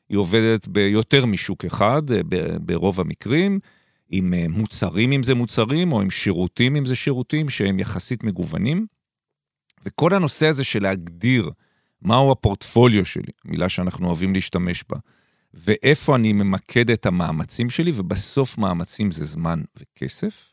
היא 0.08 0.18
עובדת 0.18 0.68
ביותר 0.68 1.26
משוק 1.26 1.64
אחד, 1.64 2.02
אה, 2.10 2.20
ברוב 2.60 3.00
המקרים, 3.00 3.58
עם 4.10 4.34
אה, 4.34 4.46
מוצרים 4.48 5.12
אם 5.12 5.22
זה 5.22 5.34
מוצרים, 5.34 5.92
או 5.92 6.00
עם 6.00 6.10
שירותים 6.10 6.76
אם 6.76 6.84
זה 6.84 6.96
שירותים, 6.96 7.48
שהם 7.48 7.78
יחסית 7.78 8.24
מגוונים. 8.24 8.86
וכל 9.84 10.14
הנושא 10.14 10.48
הזה 10.48 10.64
של 10.64 10.82
להגדיר 10.82 11.50
מהו 12.02 12.32
הפורטפוליו 12.32 13.04
שלי, 13.04 13.32
מילה 13.44 13.68
שאנחנו 13.68 14.06
אוהבים 14.06 14.34
להשתמש 14.34 14.84
בה, 14.88 14.96
ואיפה 15.54 16.16
אני 16.16 16.32
ממקד 16.32 16.90
את 16.90 17.06
המאמצים 17.06 17.70
שלי, 17.70 17.92
ובסוף 17.94 18.58
מאמצים 18.58 19.10
זה 19.10 19.24
זמן 19.24 19.62
וכסף. 19.76 20.52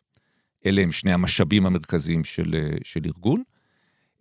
אלה 0.65 0.81
הם 0.81 0.91
שני 0.91 1.13
המשאבים 1.13 1.65
המרכזיים 1.65 2.23
של, 2.23 2.55
אה, 2.55 2.77
של 2.83 3.01
ארגון. 3.05 3.43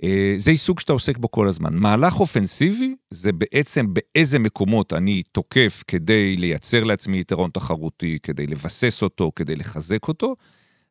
אה, 0.02 0.34
זה 0.36 0.50
עיסוק 0.50 0.80
שאתה 0.80 0.92
עוסק 0.92 1.18
בו 1.18 1.30
כל 1.30 1.48
הזמן. 1.48 1.74
מהלך 1.74 2.20
אופנסיבי 2.20 2.94
זה 3.10 3.32
בעצם 3.32 3.86
באיזה 3.94 4.38
מקומות 4.38 4.92
אני 4.92 5.22
תוקף 5.22 5.82
כדי 5.86 6.36
לייצר 6.36 6.84
לעצמי 6.84 7.20
יתרון 7.20 7.50
תחרותי, 7.50 8.18
כדי 8.22 8.46
לבסס 8.46 9.02
אותו, 9.02 9.32
כדי 9.36 9.56
לחזק 9.56 10.08
אותו, 10.08 10.36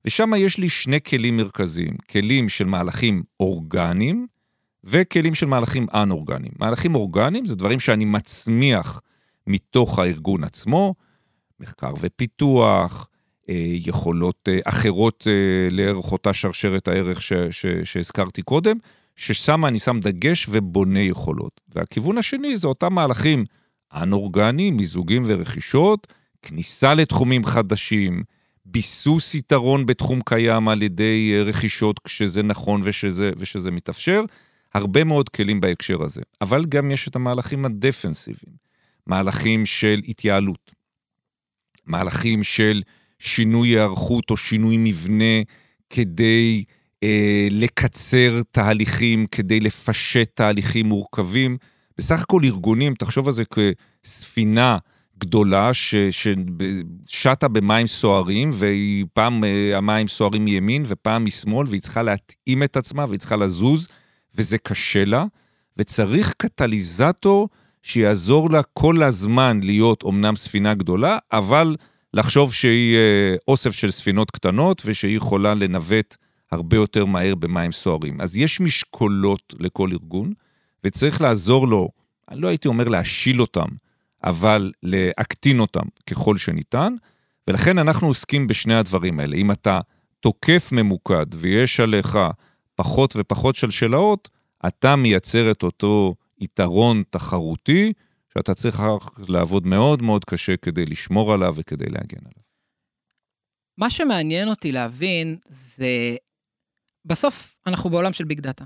ושם 0.05 0.31
יש 0.37 0.57
לי 0.57 0.69
שני 0.69 1.01
כלים 1.01 1.37
מרכזיים, 1.37 1.93
כלים 2.09 2.49
של 2.49 2.65
מהלכים 2.65 3.23
אורגניים 3.39 4.27
וכלים 4.83 5.35
של 5.35 5.45
מהלכים 5.45 5.87
אנ-אורגניים. 5.93 6.53
מהלכים 6.59 6.95
אורגניים 6.95 7.45
זה 7.45 7.55
דברים 7.55 7.79
שאני 7.79 8.05
מצמיח 8.05 9.01
מתוך 9.47 9.99
הארגון 9.99 10.43
עצמו, 10.43 10.95
מחקר 11.59 11.93
ופיתוח, 11.99 13.07
אה, 13.49 13.55
יכולות 13.67 14.49
אה, 14.51 14.59
אחרות 14.65 15.27
לערך 15.71 16.11
אותה 16.11 16.33
שרשרת 16.33 16.87
הערך 16.87 17.21
ש, 17.21 17.33
ש, 17.33 17.65
שהזכרתי 17.83 18.41
קודם, 18.41 18.77
ששם 19.15 19.65
אני 19.65 19.79
שם 19.79 19.99
דגש 19.99 20.47
ובונה 20.49 20.99
יכולות. 20.99 21.61
והכיוון 21.75 22.17
השני 22.17 22.57
זה 22.57 22.67
אותם 22.67 22.93
מהלכים 22.93 23.45
אנ-אורגניים, 23.93 24.77
מיזוגים 24.77 25.23
ורכישות, 25.25 26.07
כניסה 26.41 26.93
לתחומים 26.93 27.43
חדשים, 27.43 28.23
ביסוס 28.65 29.35
יתרון 29.35 29.85
בתחום 29.85 30.19
קיים 30.25 30.67
על 30.67 30.81
ידי 30.81 31.33
אה, 31.35 31.43
רכישות 31.43 31.99
כשזה 31.99 32.43
נכון 32.43 32.81
ושזה, 32.83 33.31
ושזה 33.37 33.71
מתאפשר. 33.71 34.23
הרבה 34.73 35.03
מאוד 35.03 35.29
כלים 35.29 35.61
בהקשר 35.61 36.03
הזה. 36.03 36.21
אבל 36.41 36.65
גם 36.65 36.91
יש 36.91 37.07
את 37.07 37.15
המהלכים 37.15 37.65
הדפנסיביים, 37.65 38.55
מהלכים 39.07 39.65
של 39.65 40.01
התייעלות, 40.07 40.71
מהלכים 41.85 42.43
של 42.43 42.81
שינוי 43.19 43.69
היערכות 43.69 44.29
או 44.29 44.37
שינוי 44.37 44.75
מבנה 44.79 45.41
כדי 45.89 46.63
אה, 47.03 47.47
לקצר 47.51 48.41
תהליכים, 48.51 49.25
כדי 49.31 49.59
לפשט 49.59 50.29
תהליכים 50.35 50.85
מורכבים. 50.85 51.57
בסך 51.97 52.21
הכל 52.21 52.41
ארגונים, 52.43 52.95
תחשוב 52.95 53.27
על 53.27 53.33
זה 53.33 53.43
כספינה 53.45 54.77
גדולה 55.17 55.71
ששטה 55.73 57.47
במים 57.47 57.87
סוערים, 57.87 58.49
והיא 58.53 59.05
פעם 59.13 59.43
אה, 59.43 59.77
המים 59.77 60.07
סוערים 60.07 60.45
מימין 60.45 60.83
ופעם 60.87 61.25
משמאל, 61.25 61.67
והיא 61.69 61.81
צריכה 61.81 62.01
להתאים 62.01 62.63
את 62.63 62.77
עצמה 62.77 63.05
והיא 63.07 63.19
צריכה 63.19 63.35
לזוז, 63.35 63.87
וזה 64.35 64.57
קשה 64.57 65.05
לה, 65.05 65.25
וצריך 65.77 66.33
קטליזטור 66.37 67.49
שיעזור 67.83 68.49
לה 68.49 68.63
כל 68.63 69.03
הזמן 69.03 69.59
להיות 69.63 70.03
אומנם 70.03 70.35
ספינה 70.35 70.73
גדולה, 70.73 71.17
אבל 71.31 71.75
לחשוב 72.13 72.53
שהיא 72.53 72.95
אה, 72.95 73.35
אוסף 73.47 73.71
של 73.71 73.91
ספינות 73.91 74.31
קטנות 74.31 74.81
ושהיא 74.85 75.17
יכולה 75.17 75.53
לנווט 75.53 76.17
הרבה 76.51 76.77
יותר 76.77 77.05
מהר 77.05 77.35
במים 77.35 77.71
סוערים. 77.71 78.21
אז 78.21 78.37
יש 78.37 78.61
משקולות 78.61 79.53
לכל 79.59 79.89
ארגון, 79.91 80.33
וצריך 80.83 81.21
לעזור 81.21 81.67
לו, 81.67 81.89
אני 82.31 82.41
לא 82.41 82.47
הייתי 82.47 82.67
אומר 82.67 82.87
להשיל 82.87 83.41
אותם, 83.41 83.67
אבל 84.23 84.71
להקטין 84.83 85.59
אותם 85.59 85.83
ככל 86.09 86.37
שניתן, 86.37 86.93
ולכן 87.47 87.77
אנחנו 87.77 88.07
עוסקים 88.07 88.47
בשני 88.47 88.75
הדברים 88.75 89.19
האלה. 89.19 89.35
אם 89.35 89.51
אתה 89.51 89.79
תוקף 90.19 90.69
ממוקד 90.71 91.25
ויש 91.33 91.79
עליך 91.79 92.19
פחות 92.81 93.13
ופחות 93.17 93.55
שלשלאות, 93.55 94.29
אתה 94.67 94.95
מייצר 94.95 95.51
את 95.51 95.63
אותו 95.63 96.15
יתרון 96.39 97.03
תחרותי, 97.09 97.93
שאתה 98.33 98.53
צריך 98.53 98.81
לעבוד 99.29 99.67
מאוד 99.67 100.01
מאוד 100.01 100.25
קשה 100.25 100.57
כדי 100.57 100.85
לשמור 100.85 101.33
עליו 101.33 101.53
וכדי 101.57 101.85
להגן 101.85 102.19
עליו. 102.19 102.43
מה 103.77 103.89
שמעניין 103.89 104.47
אותי 104.47 104.71
להבין 104.71 105.37
זה 105.49 106.15
בסוף 107.05 107.57
אנחנו 107.67 107.89
בעולם 107.89 108.13
של 108.13 108.23
ביג 108.23 108.39
דאטה. 108.39 108.65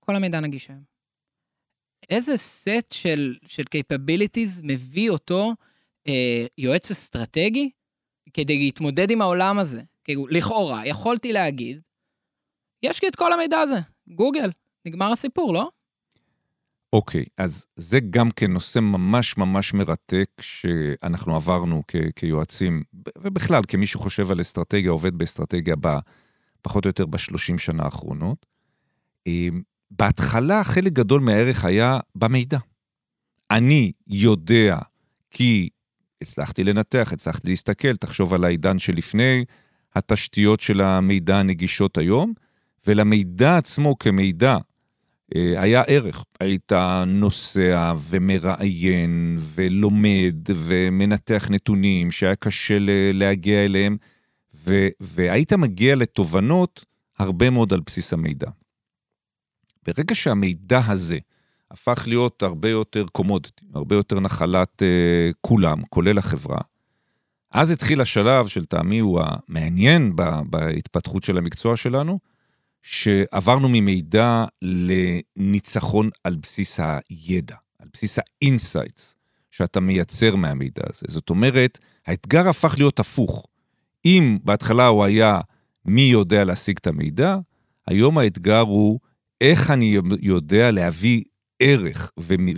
כל 0.00 0.16
המידע 0.16 0.40
נגיש 0.40 0.70
היום. 0.70 0.82
איזה 2.10 2.36
סט 2.36 2.92
של, 2.92 3.34
של 3.46 3.62
capabilities 3.76 4.60
מביא 4.62 5.10
אותו 5.10 5.52
אה, 6.08 6.46
יועץ 6.58 6.90
אסטרטגי 6.90 7.70
כדי 8.34 8.58
להתמודד 8.58 9.10
עם 9.10 9.22
העולם 9.22 9.58
הזה? 9.58 9.82
כאילו, 10.04 10.26
לכאורה, 10.26 10.86
יכולתי 10.86 11.32
להגיד, 11.32 11.80
יש 12.82 13.02
לי 13.02 13.08
את 13.08 13.16
כל 13.16 13.32
המידע 13.32 13.58
הזה, 13.58 13.78
גוגל, 14.08 14.50
נגמר 14.86 15.12
הסיפור, 15.12 15.54
לא? 15.54 15.68
אוקיי, 16.92 17.22
okay, 17.22 17.32
אז 17.38 17.66
זה 17.76 18.00
גם 18.10 18.30
כן 18.30 18.52
נושא 18.52 18.78
ממש 18.78 19.36
ממש 19.36 19.74
מרתק 19.74 20.30
שאנחנו 20.40 21.36
עברנו 21.36 21.82
כ- 21.88 22.10
כיועצים, 22.16 22.82
ובכלל, 23.18 23.62
כמי 23.68 23.86
שחושב 23.86 24.30
על 24.30 24.40
אסטרטגיה, 24.40 24.90
עובד 24.90 25.14
באסטרטגיה 25.14 25.74
ב... 25.80 25.88
פחות 26.62 26.84
או 26.84 26.88
יותר 26.88 27.06
בשלושים 27.06 27.58
שנה 27.58 27.82
האחרונות. 27.82 28.46
אמ, 29.26 29.62
בהתחלה 29.90 30.64
חלק 30.64 30.92
גדול 30.92 31.20
מהערך 31.20 31.64
היה 31.64 32.00
במידע. 32.14 32.58
אני 33.50 33.92
יודע 34.06 34.78
כי 35.30 35.68
הצלחתי 36.22 36.64
לנתח, 36.64 37.10
הצלחתי 37.12 37.48
להסתכל, 37.48 37.96
תחשוב 37.96 38.34
על 38.34 38.44
העידן 38.44 38.78
שלפני 38.78 39.44
התשתיות 39.94 40.60
של 40.60 40.80
המידע 40.80 41.36
הנגישות 41.36 41.98
היום, 41.98 42.32
ולמידע 42.86 43.56
עצמו 43.56 43.98
כמידע 43.98 44.56
אה, 45.36 45.62
היה 45.62 45.82
ערך. 45.82 46.24
היית 46.40 46.72
נוסע 47.06 47.94
ומראיין 48.10 49.38
ולומד 49.40 50.36
ומנתח 50.54 51.48
נתונים 51.50 52.10
שהיה 52.10 52.34
קשה 52.34 52.76
להגיע 53.12 53.64
אליהם. 53.64 53.96
ו- 54.54 54.88
והיית 55.00 55.52
מגיע 55.52 55.96
לתובנות 55.96 56.84
הרבה 57.18 57.50
מאוד 57.50 57.72
על 57.72 57.80
בסיס 57.86 58.12
המידע. 58.12 58.50
ברגע 59.86 60.14
שהמידע 60.14 60.80
הזה 60.86 61.18
הפך 61.70 62.04
להיות 62.06 62.42
הרבה 62.42 62.68
יותר 62.68 63.06
commodity, 63.12 63.66
הרבה 63.74 63.96
יותר 63.96 64.20
נחלת 64.20 64.82
uh, 64.82 65.34
כולם, 65.40 65.82
כולל 65.88 66.18
החברה, 66.18 66.60
אז 67.50 67.70
התחיל 67.70 68.00
השלב 68.00 68.46
שלטעמי 68.46 68.98
הוא 68.98 69.20
המעניין 69.22 70.16
בהתפתחות 70.50 71.22
של 71.22 71.38
המקצוע 71.38 71.76
שלנו, 71.76 72.18
שעברנו 72.82 73.68
ממידע 73.68 74.44
לניצחון 74.62 76.10
על 76.24 76.36
בסיס 76.42 76.80
הידע, 76.80 77.56
על 77.78 77.88
בסיס 77.92 78.18
ה 78.18 78.29
insights 78.29 79.16
שאתה 79.50 79.80
מייצר 79.80 80.36
מהמידע 80.36 80.82
הזה. 80.90 81.06
זאת 81.08 81.30
אומרת, 81.30 81.78
האתגר 82.06 82.48
הפך 82.48 82.74
להיות 82.78 83.00
הפוך. 83.00 83.46
אם 84.04 84.38
בהתחלה 84.44 84.86
הוא 84.86 85.04
היה 85.04 85.40
מי 85.84 86.02
יודע 86.02 86.44
להשיג 86.44 86.76
את 86.80 86.86
המידע, 86.86 87.36
היום 87.86 88.18
האתגר 88.18 88.60
הוא 88.60 89.00
איך 89.40 89.70
אני 89.70 89.96
יודע 90.20 90.70
להביא 90.70 91.22
ערך 91.60 92.10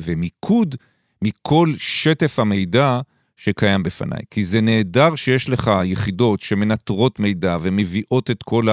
ומיקוד 0.07 0.75
מכל 1.23 1.73
שטף 1.77 2.39
המידע 2.39 3.01
שקיים 3.37 3.83
בפניי. 3.83 4.21
כי 4.31 4.45
זה 4.45 4.61
נהדר 4.61 5.15
שיש 5.15 5.49
לך 5.49 5.71
יחידות 5.85 6.41
שמנטרות 6.41 7.21
מידע 7.21 7.57
ומביאות 7.61 8.31
את 8.31 8.43
כל 8.43 8.69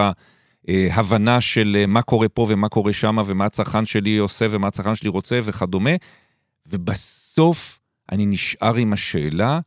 ההבנה 0.67 1.41
של 1.41 1.84
מה 1.88 2.01
קורה 2.01 2.30
פה 2.30 2.45
ומה 2.49 2.69
קורה 2.69 2.93
שם 2.93 3.17
ומה 3.25 3.45
הצרכן 3.45 3.86
שלי 3.86 4.17
עושה 4.17 4.47
ומה 4.49 4.67
הצרכן 4.67 4.95
שלי 4.95 5.10
רוצה 5.10 5.39
וכדומה, 5.43 5.91
ובסוף 6.65 7.80
אני 8.12 8.25
נשאר 8.25 8.75
עם 8.75 8.93
השאלה, 8.93 9.60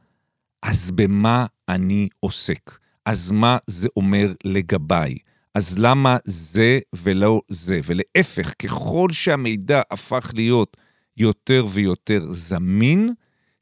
אז 0.63 0.91
במה 0.91 1.47
אני 1.69 2.09
עוסק? 2.21 2.79
אז 3.07 3.31
מה 3.31 3.59
זה 3.67 3.89
אומר 3.97 4.33
לגביי? 4.45 5.17
אז 5.55 5.79
למה 5.79 6.17
זה 6.25 6.79
ולא 6.95 7.41
זה? 7.49 7.81
ולהפך, 7.85 8.53
ככל 8.63 9.09
שהמידע 9.13 9.83
הפך 9.91 10.31
להיות 10.35 10.77
יותר 11.17 11.67
ויותר 11.71 12.33
זמין, 12.33 13.13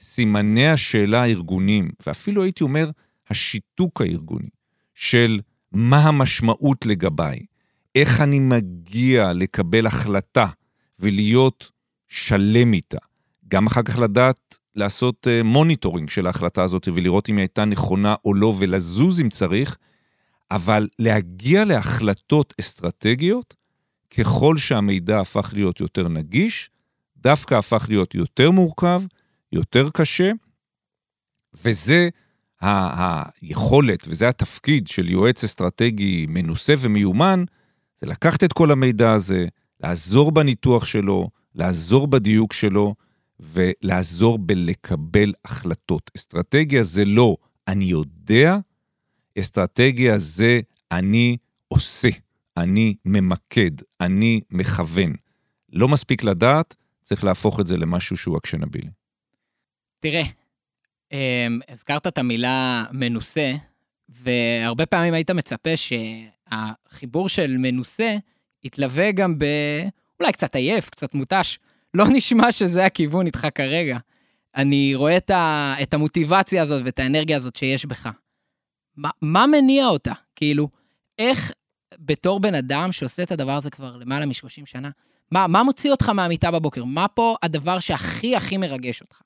סימני 0.01 0.69
השאלה 0.69 1.23
הארגונים, 1.23 1.91
ואפילו 2.07 2.43
הייתי 2.43 2.65
אומר, 2.65 2.91
השיתוק 3.31 4.01
הארגוני, 4.01 4.49
של 4.95 5.41
מה 5.73 5.99
המשמעות 5.99 6.87
לגביי, 6.87 7.41
איך 7.95 8.21
אני 8.21 8.39
מגיע 8.39 9.33
לקבל 9.33 9.87
החלטה 9.87 10.47
ולהיות 10.99 11.71
שלם 12.09 12.73
איתה, 12.73 12.99
גם 13.49 13.67
אחר 13.67 13.83
כך 13.83 13.99
לדעת 13.99 14.59
לעשות 14.75 15.27
monitoring 15.45 16.09
אה, 16.09 16.15
של 16.15 16.27
ההחלטה 16.27 16.63
הזאת 16.63 16.89
ולראות 16.95 17.29
אם 17.29 17.37
היא 17.37 17.43
הייתה 17.43 17.65
נכונה 17.65 18.15
או 18.25 18.35
לא 18.35 18.55
ולזוז 18.59 19.21
אם 19.21 19.29
צריך, 19.29 19.77
אבל 20.51 20.89
להגיע 20.99 21.65
להחלטות 21.65 22.55
אסטרטגיות, 22.61 23.55
ככל 24.19 24.57
שהמידע 24.57 25.21
הפך 25.21 25.51
להיות 25.53 25.81
יותר 25.81 26.09
נגיש, 26.09 26.71
דווקא 27.17 27.55
הפך 27.55 27.87
להיות 27.89 28.15
יותר 28.15 28.51
מורכב, 28.51 29.03
יותר 29.53 29.91
קשה, 29.91 30.31
וזה 31.65 32.09
היכולת 32.61 34.05
וזה 34.09 34.29
התפקיד 34.29 34.87
של 34.87 35.11
יועץ 35.11 35.45
אסטרטגי 35.45 36.27
מנוסה 36.29 36.75
ומיומן, 36.79 37.45
זה 38.01 38.07
לקחת 38.07 38.45
את 38.45 38.53
כל 38.53 38.71
המידע 38.71 39.13
הזה, 39.13 39.47
לעזור 39.81 40.33
בניתוח 40.33 40.85
שלו, 40.85 41.31
לעזור 41.55 42.07
בדיוק 42.07 42.53
שלו, 42.53 42.95
ולעזור 43.41 44.39
בלקבל 44.39 45.33
החלטות. 45.45 46.11
אסטרטגיה 46.17 46.83
זה 46.83 47.05
לא 47.05 47.37
אני 47.69 47.85
יודע, 47.85 48.59
אסטרטגיה 49.39 50.19
זה 50.19 50.61
אני 50.93 51.37
עושה, 51.69 52.09
אני 52.57 52.95
ממקד, 53.05 53.71
אני 54.01 54.41
מכוון. 54.51 55.15
לא 55.73 55.89
מספיק 55.89 56.25
לדעת, 56.25 56.75
צריך 57.03 57.25
להפוך 57.25 57.61
את 57.61 57.67
זה 57.67 57.77
למשהו 57.77 58.17
שהוא 58.17 58.39
אקשנבילי. 58.39 58.91
תראה, 60.01 60.23
הזכרת 61.69 62.07
את 62.07 62.19
המילה 62.19 62.85
מנוסה, 62.93 63.53
והרבה 64.09 64.87
פעמים 64.87 65.15
היית 65.15 65.31
מצפה 65.31 65.71
שהחיבור 65.77 67.29
של 67.29 67.57
מנוסה 67.59 68.17
יתלווה 68.65 69.13
גם 69.13 69.39
ב... 69.39 69.45
אולי 70.21 70.33
קצת 70.33 70.57
עייף, 70.57 70.91
קצת 70.91 71.15
מותש. 71.15 71.59
לא 71.95 72.05
נשמע 72.17 72.53
שזה 72.53 72.85
הכיוון 72.85 73.27
איתך 73.27 73.47
כרגע. 73.55 73.99
אני 74.57 74.95
רואה 74.95 75.17
את, 75.17 75.31
ה... 75.31 75.75
את 75.83 75.95
המוטיבציה 75.95 76.63
הזאת 76.63 76.83
ואת 76.85 76.99
האנרגיה 76.99 77.37
הזאת 77.37 77.57
שיש 77.57 77.87
בך. 77.87 78.09
מה, 78.97 79.11
מה 79.23 79.47
מניע 79.47 79.87
אותה? 79.87 80.13
כאילו, 80.37 80.69
איך 81.19 81.53
בתור 81.99 82.41
בן 82.41 82.55
אדם 82.55 82.93
שעושה 82.93 83.23
את 83.23 83.33
הדבר 83.33 83.53
הזה 83.53 83.71
כבר 83.71 83.97
למעלה 83.97 84.27
מ-30 84.27 84.67
שנה, 84.67 84.91
מה, 85.31 85.47
מה 85.47 85.63
מוציא 85.63 85.91
אותך 85.91 86.09
מהמיטה 86.09 86.51
בבוקר? 86.51 86.85
מה 86.85 87.09
פה 87.09 87.37
הדבר 87.43 87.81
שהכי 87.81 88.37
הכי 88.37 88.57
מרגש 88.57 89.01
אותך? 89.01 89.21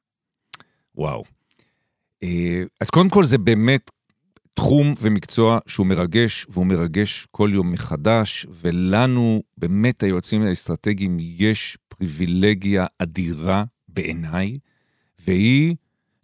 וואו. 0.94 1.24
אה, 2.22 2.62
אז 2.80 2.90
קודם 2.90 3.08
כל 3.08 3.24
זה 3.24 3.38
באמת 3.38 3.90
תחום 4.54 4.94
ומקצוע 5.00 5.58
שהוא 5.66 5.86
מרגש, 5.86 6.46
והוא 6.48 6.66
מרגש 6.66 7.26
כל 7.30 7.50
יום 7.52 7.72
מחדש, 7.72 8.46
ולנו, 8.50 9.42
באמת 9.58 10.02
היועצים 10.02 10.42
האסטרטגיים, 10.42 11.18
יש 11.20 11.78
פריבילגיה 11.88 12.86
אדירה 12.98 13.64
בעיניי, 13.88 14.58
והיא 15.26 15.74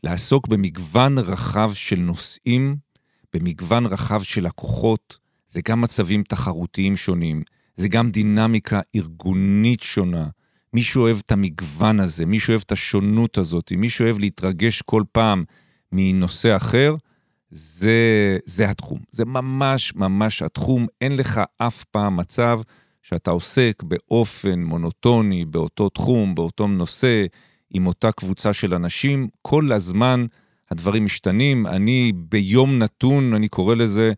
לעסוק 0.04 0.48
במגוון 0.48 1.18
רחב 1.18 1.72
של 1.74 1.98
נושאים, 1.98 2.76
במגוון 3.32 3.87
רחב 3.87 4.22
של 4.22 4.46
לקוחות, 4.46 5.18
זה 5.48 5.61
גם 5.68 5.80
מצבים 5.80 6.22
תחרותיים 6.22 6.96
שונים, 6.96 7.42
זה 7.76 7.88
גם 7.88 8.11
דינמיקה 8.11 8.80
ארגונית 8.96 9.80
שונה. 9.80 10.28
מי 10.72 10.82
שאוהב 10.82 11.16
את 11.24 11.32
המגוון 11.32 12.00
הזה, 12.00 12.26
מי 12.26 12.40
שאוהב 12.40 12.61
את 12.66 12.72
השונות 12.72 13.38
הזאת, 13.38 13.72
מי 13.76 13.90
שאוהב 13.90 14.18
להתרגש 14.18 14.82
כל 14.82 15.02
פעם 15.12 15.44
מנושא 15.92 16.57
אחר, 16.57 16.94
זה, 17.51 18.38
זה 18.44 18.70
התחום. 18.70 18.98
זה 19.11 19.24
ממש 19.24 19.94
ממש 19.96 20.42
התחום. 20.42 20.87
אין 21.01 21.16
לך 21.16 21.40
אף 21.59 21.85
פעם 21.85 22.16
מצב 22.16 22.61
שאתה 23.03 23.31
עוסק 23.31 23.83
באופן 23.83 24.62
מונוטוני, 24.62 25.44
באותו 25.44 25.88
תחום, 25.88 26.35
באותו 26.35 26.66
נושא, 26.66 27.24
עם 27.70 27.87
אותה 27.87 28.12
קבוצה 28.12 28.53
של 28.53 28.74
אנשים. 28.74 29.29
כל 29.42 29.72
הזמן 29.72 30.27
הדברים 30.70 31.05
משתנים. 31.05 31.66
אני 31.66 32.12
ביום 32.14 32.79
נתון, 32.79 33.35
אני 33.35 33.48
קורא 33.48 33.74
לזה, 33.74 34.12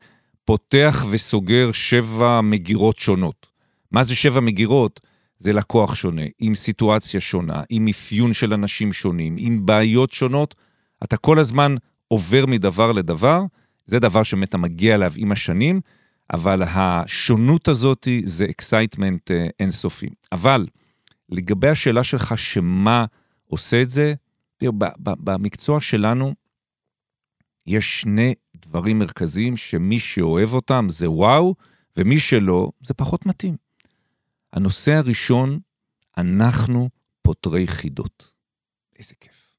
פותח 0.45 1.05
וסוגר 1.11 1.73
שבע 1.73 2.41
מגירות 2.41 2.99
שונות. 2.99 3.47
מה 3.93 4.03
זה 4.03 4.15
שבע 4.15 4.41
מגירות? 4.41 5.01
זה 5.39 5.53
לקוח 5.53 5.95
שונה, 5.95 6.23
עם 6.39 6.55
סיטואציה 6.55 7.21
שונה, 7.21 7.63
עם 7.71 7.89
אפיון 7.89 8.33
של 8.33 8.55
אנשים 8.55 8.93
שונים, 8.93 9.37
עם 9.39 9.67
בעיות 9.67 10.11
שונות. 10.11 10.55
אתה 11.05 11.17
כל 11.17 11.39
הזמן 11.39 11.75
עובר 12.09 12.47
מדבר 12.47 12.93
לדבר, 12.93 13.43
זה 13.87 13.99
דבר 13.99 14.23
שבאמת 14.23 14.49
אתה 14.49 14.59
מגיע 14.59 14.95
אליו 14.95 15.13
עם 15.17 15.33
השנים, 15.33 15.81
אבל 16.33 16.63
השונות 16.63 17.69
הזאת 17.69 18.09
זה 18.25 18.45
excitement 18.45 19.31
אה, 19.31 19.47
אינסופי. 19.61 20.09
אבל 20.33 20.67
לגבי 21.29 21.69
השאלה 21.69 22.03
שלך, 22.03 22.39
שמה 22.39 23.05
עושה 23.47 23.83
את 23.83 23.91
זה, 23.91 24.15
במקצוע 25.01 25.81
שלנו 25.81 26.35
יש 27.67 28.01
שני 28.01 28.35
דברים 28.57 28.99
מרכזיים 28.99 29.57
שמי 29.57 29.99
שאוהב 29.99 30.55
אותם 30.55 30.87
זה 30.89 31.11
וואו, 31.11 31.55
ומי 31.97 32.21
שלא, 32.21 32.71
זה 32.83 32.95
פחות 32.95 33.27
מתאים. 33.27 33.57
הנושא 34.53 34.93
הראשון, 34.93 35.61
אנחנו 36.17 36.89
פותרי 37.23 37.67
חידות. 37.67 38.35
איזה 38.99 39.15
כיף. 39.21 39.50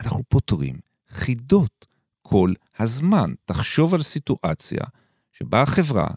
אנחנו 0.00 0.22
פותרים 0.28 0.76
חידות 1.08 1.86
כל 2.22 2.52
הזמן. 2.78 3.32
תחשוב 3.44 3.94
על 3.94 4.02
סיטואציה 4.02 4.80
שבה 5.32 5.62
החברה, 5.62 6.08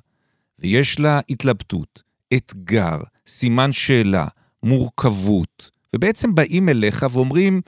ויש 0.60 1.00
לה 1.00 1.20
התלבטות, 1.30 2.04
אתגר, 2.34 2.98
סימן 3.28 3.72
שאלה, 3.72 4.28
מורכבות, 4.64 5.72
ובעצם 5.96 6.36
באים 6.36 6.70
אליך 6.70 7.06
ואומרים, 7.12 7.62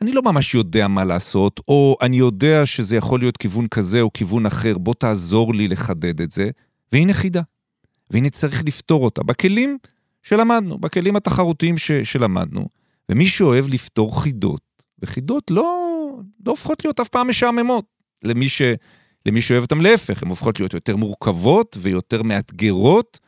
אני 0.00 0.12
לא 0.12 0.22
ממש 0.22 0.54
יודע 0.54 0.88
מה 0.88 1.04
לעשות, 1.04 1.60
או 1.68 1.96
אני 2.02 2.16
יודע 2.16 2.66
שזה 2.66 2.96
יכול 2.96 3.20
להיות 3.20 3.36
כיוון 3.36 3.68
כזה 3.68 4.00
או 4.00 4.12
כיוון 4.12 4.46
אחר, 4.46 4.78
בוא 4.78 4.94
תעזור 4.94 5.54
לי 5.54 5.68
לחדד 5.68 6.20
את 6.20 6.30
זה, 6.30 6.50
והנה 6.92 7.14
חידה. 7.14 7.42
והנה 8.10 8.30
צריך 8.30 8.62
לפתור 8.66 9.04
אותה 9.04 9.22
בכלים 9.22 9.78
שלמדנו, 10.22 10.78
בכלים 10.78 11.16
התחרותיים 11.16 11.78
ש, 11.78 11.92
שלמדנו. 11.92 12.68
ומי 13.08 13.26
שאוהב 13.26 13.68
לפתור 13.68 14.22
חידות, 14.22 14.60
וחידות 15.02 15.50
לא, 15.50 16.08
לא 16.46 16.50
הופכות 16.50 16.84
להיות 16.84 17.00
אף 17.00 17.08
פעם 17.08 17.28
משעממות 17.28 17.84
למי, 18.22 18.48
ש, 18.48 18.62
למי 19.26 19.40
שאוהב 19.40 19.62
אותם 19.62 19.80
להפך, 19.80 20.22
הן 20.22 20.28
הופכות 20.28 20.60
להיות 20.60 20.74
יותר 20.74 20.96
מורכבות 20.96 21.76
ויותר 21.80 22.22
מאתגרות, 22.22 23.20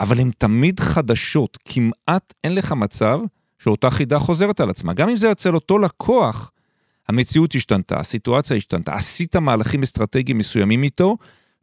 אבל 0.00 0.20
הן 0.20 0.30
תמיד 0.38 0.80
חדשות, 0.80 1.58
כמעט 1.64 2.34
אין 2.44 2.54
לך 2.54 2.72
מצב 2.72 3.20
שאותה 3.58 3.90
חידה 3.90 4.18
חוזרת 4.18 4.60
על 4.60 4.70
עצמה. 4.70 4.92
גם 4.92 5.08
אם 5.08 5.16
זה 5.16 5.32
אצל 5.32 5.54
אותו 5.54 5.78
לקוח, 5.78 6.50
המציאות 7.08 7.54
השתנתה, 7.54 8.00
הסיטואציה 8.00 8.56
השתנתה, 8.56 8.94
עשית 8.94 9.36
מהלכים 9.36 9.82
אסטרטגיים 9.82 10.38
מסוימים 10.38 10.82
איתו, 10.82 11.16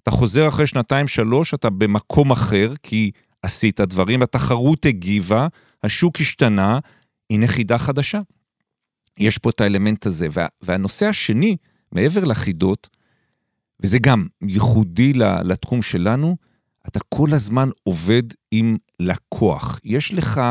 אתה 0.03 0.11
חוזר 0.11 0.47
אחרי 0.47 0.67
שנתיים-שלוש, 0.67 1.53
אתה 1.53 1.69
במקום 1.69 2.31
אחר, 2.31 2.73
כי 2.83 3.11
עשית 3.43 3.81
דברים, 3.81 4.23
התחרות 4.23 4.85
הגיבה, 4.85 5.47
השוק 5.83 6.19
השתנה, 6.19 6.79
הנה 7.29 7.47
חידה 7.47 7.77
חדשה. 7.77 8.19
יש 9.21 9.37
פה 9.37 9.49
את 9.49 9.61
האלמנט 9.61 10.05
הזה. 10.05 10.27
וה, 10.31 10.47
והנושא 10.61 11.05
השני, 11.05 11.57
מעבר 11.91 12.23
לחידות, 12.23 12.89
וזה 13.79 13.99
גם 13.99 14.27
ייחודי 14.41 15.13
לתחום 15.43 15.81
שלנו, 15.81 16.37
אתה 16.87 16.99
כל 17.09 17.27
הזמן 17.33 17.69
עובד 17.83 18.23
עם 18.51 18.77
לקוח. 18.99 19.79
יש 19.83 20.13
לך 20.13 20.41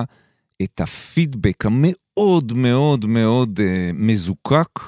את 0.62 0.80
הפידבק 0.80 1.66
המאוד 1.66 2.52
מאוד 2.52 3.06
מאוד 3.06 3.60
uh, 3.60 3.62
מזוקק 3.94 4.80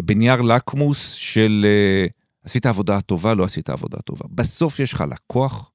בנייר 0.00 0.40
לקמוס 0.40 1.12
של 1.12 1.66
uh, 2.08 2.12
עשית 2.44 2.66
עבודה 2.66 3.00
טובה, 3.00 3.34
לא 3.34 3.44
עשית 3.44 3.70
עבודה 3.70 3.98
טובה. 3.98 4.24
בסוף 4.30 4.80
יש 4.80 4.92
לך 4.92 5.04
לקוח, 5.10 5.70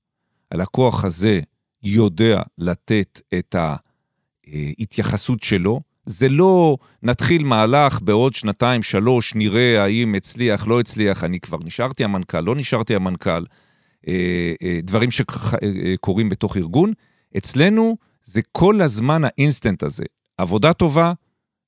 הלקוח 0.51 1.05
הזה 1.05 1.39
יודע 1.83 2.41
לתת 2.57 3.21
את 3.33 3.55
ההתייחסות 4.47 5.43
שלו. 5.43 5.81
זה 6.05 6.29
לא 6.29 6.77
נתחיל 7.03 7.43
מהלך 7.43 7.99
בעוד 8.01 8.33
שנתיים, 8.33 8.83
שלוש, 8.83 9.35
נראה 9.35 9.83
האם 9.83 10.15
הצליח, 10.15 10.67
לא 10.67 10.79
הצליח, 10.79 11.23
אני 11.23 11.39
כבר 11.39 11.57
נשארתי 11.63 12.03
המנכ"ל, 12.03 12.39
לא 12.39 12.55
נשארתי 12.55 12.95
המנכ"ל, 12.95 13.43
אה, 14.07 14.79
דברים 14.83 15.09
שקורים 15.11 16.29
בתוך 16.29 16.57
ארגון. 16.57 16.93
אצלנו 17.37 17.97
זה 18.23 18.41
כל 18.51 18.81
הזמן 18.81 19.21
האינסטנט 19.23 19.83
הזה. 19.83 20.03
עבודה 20.37 20.73
טובה, 20.73 21.13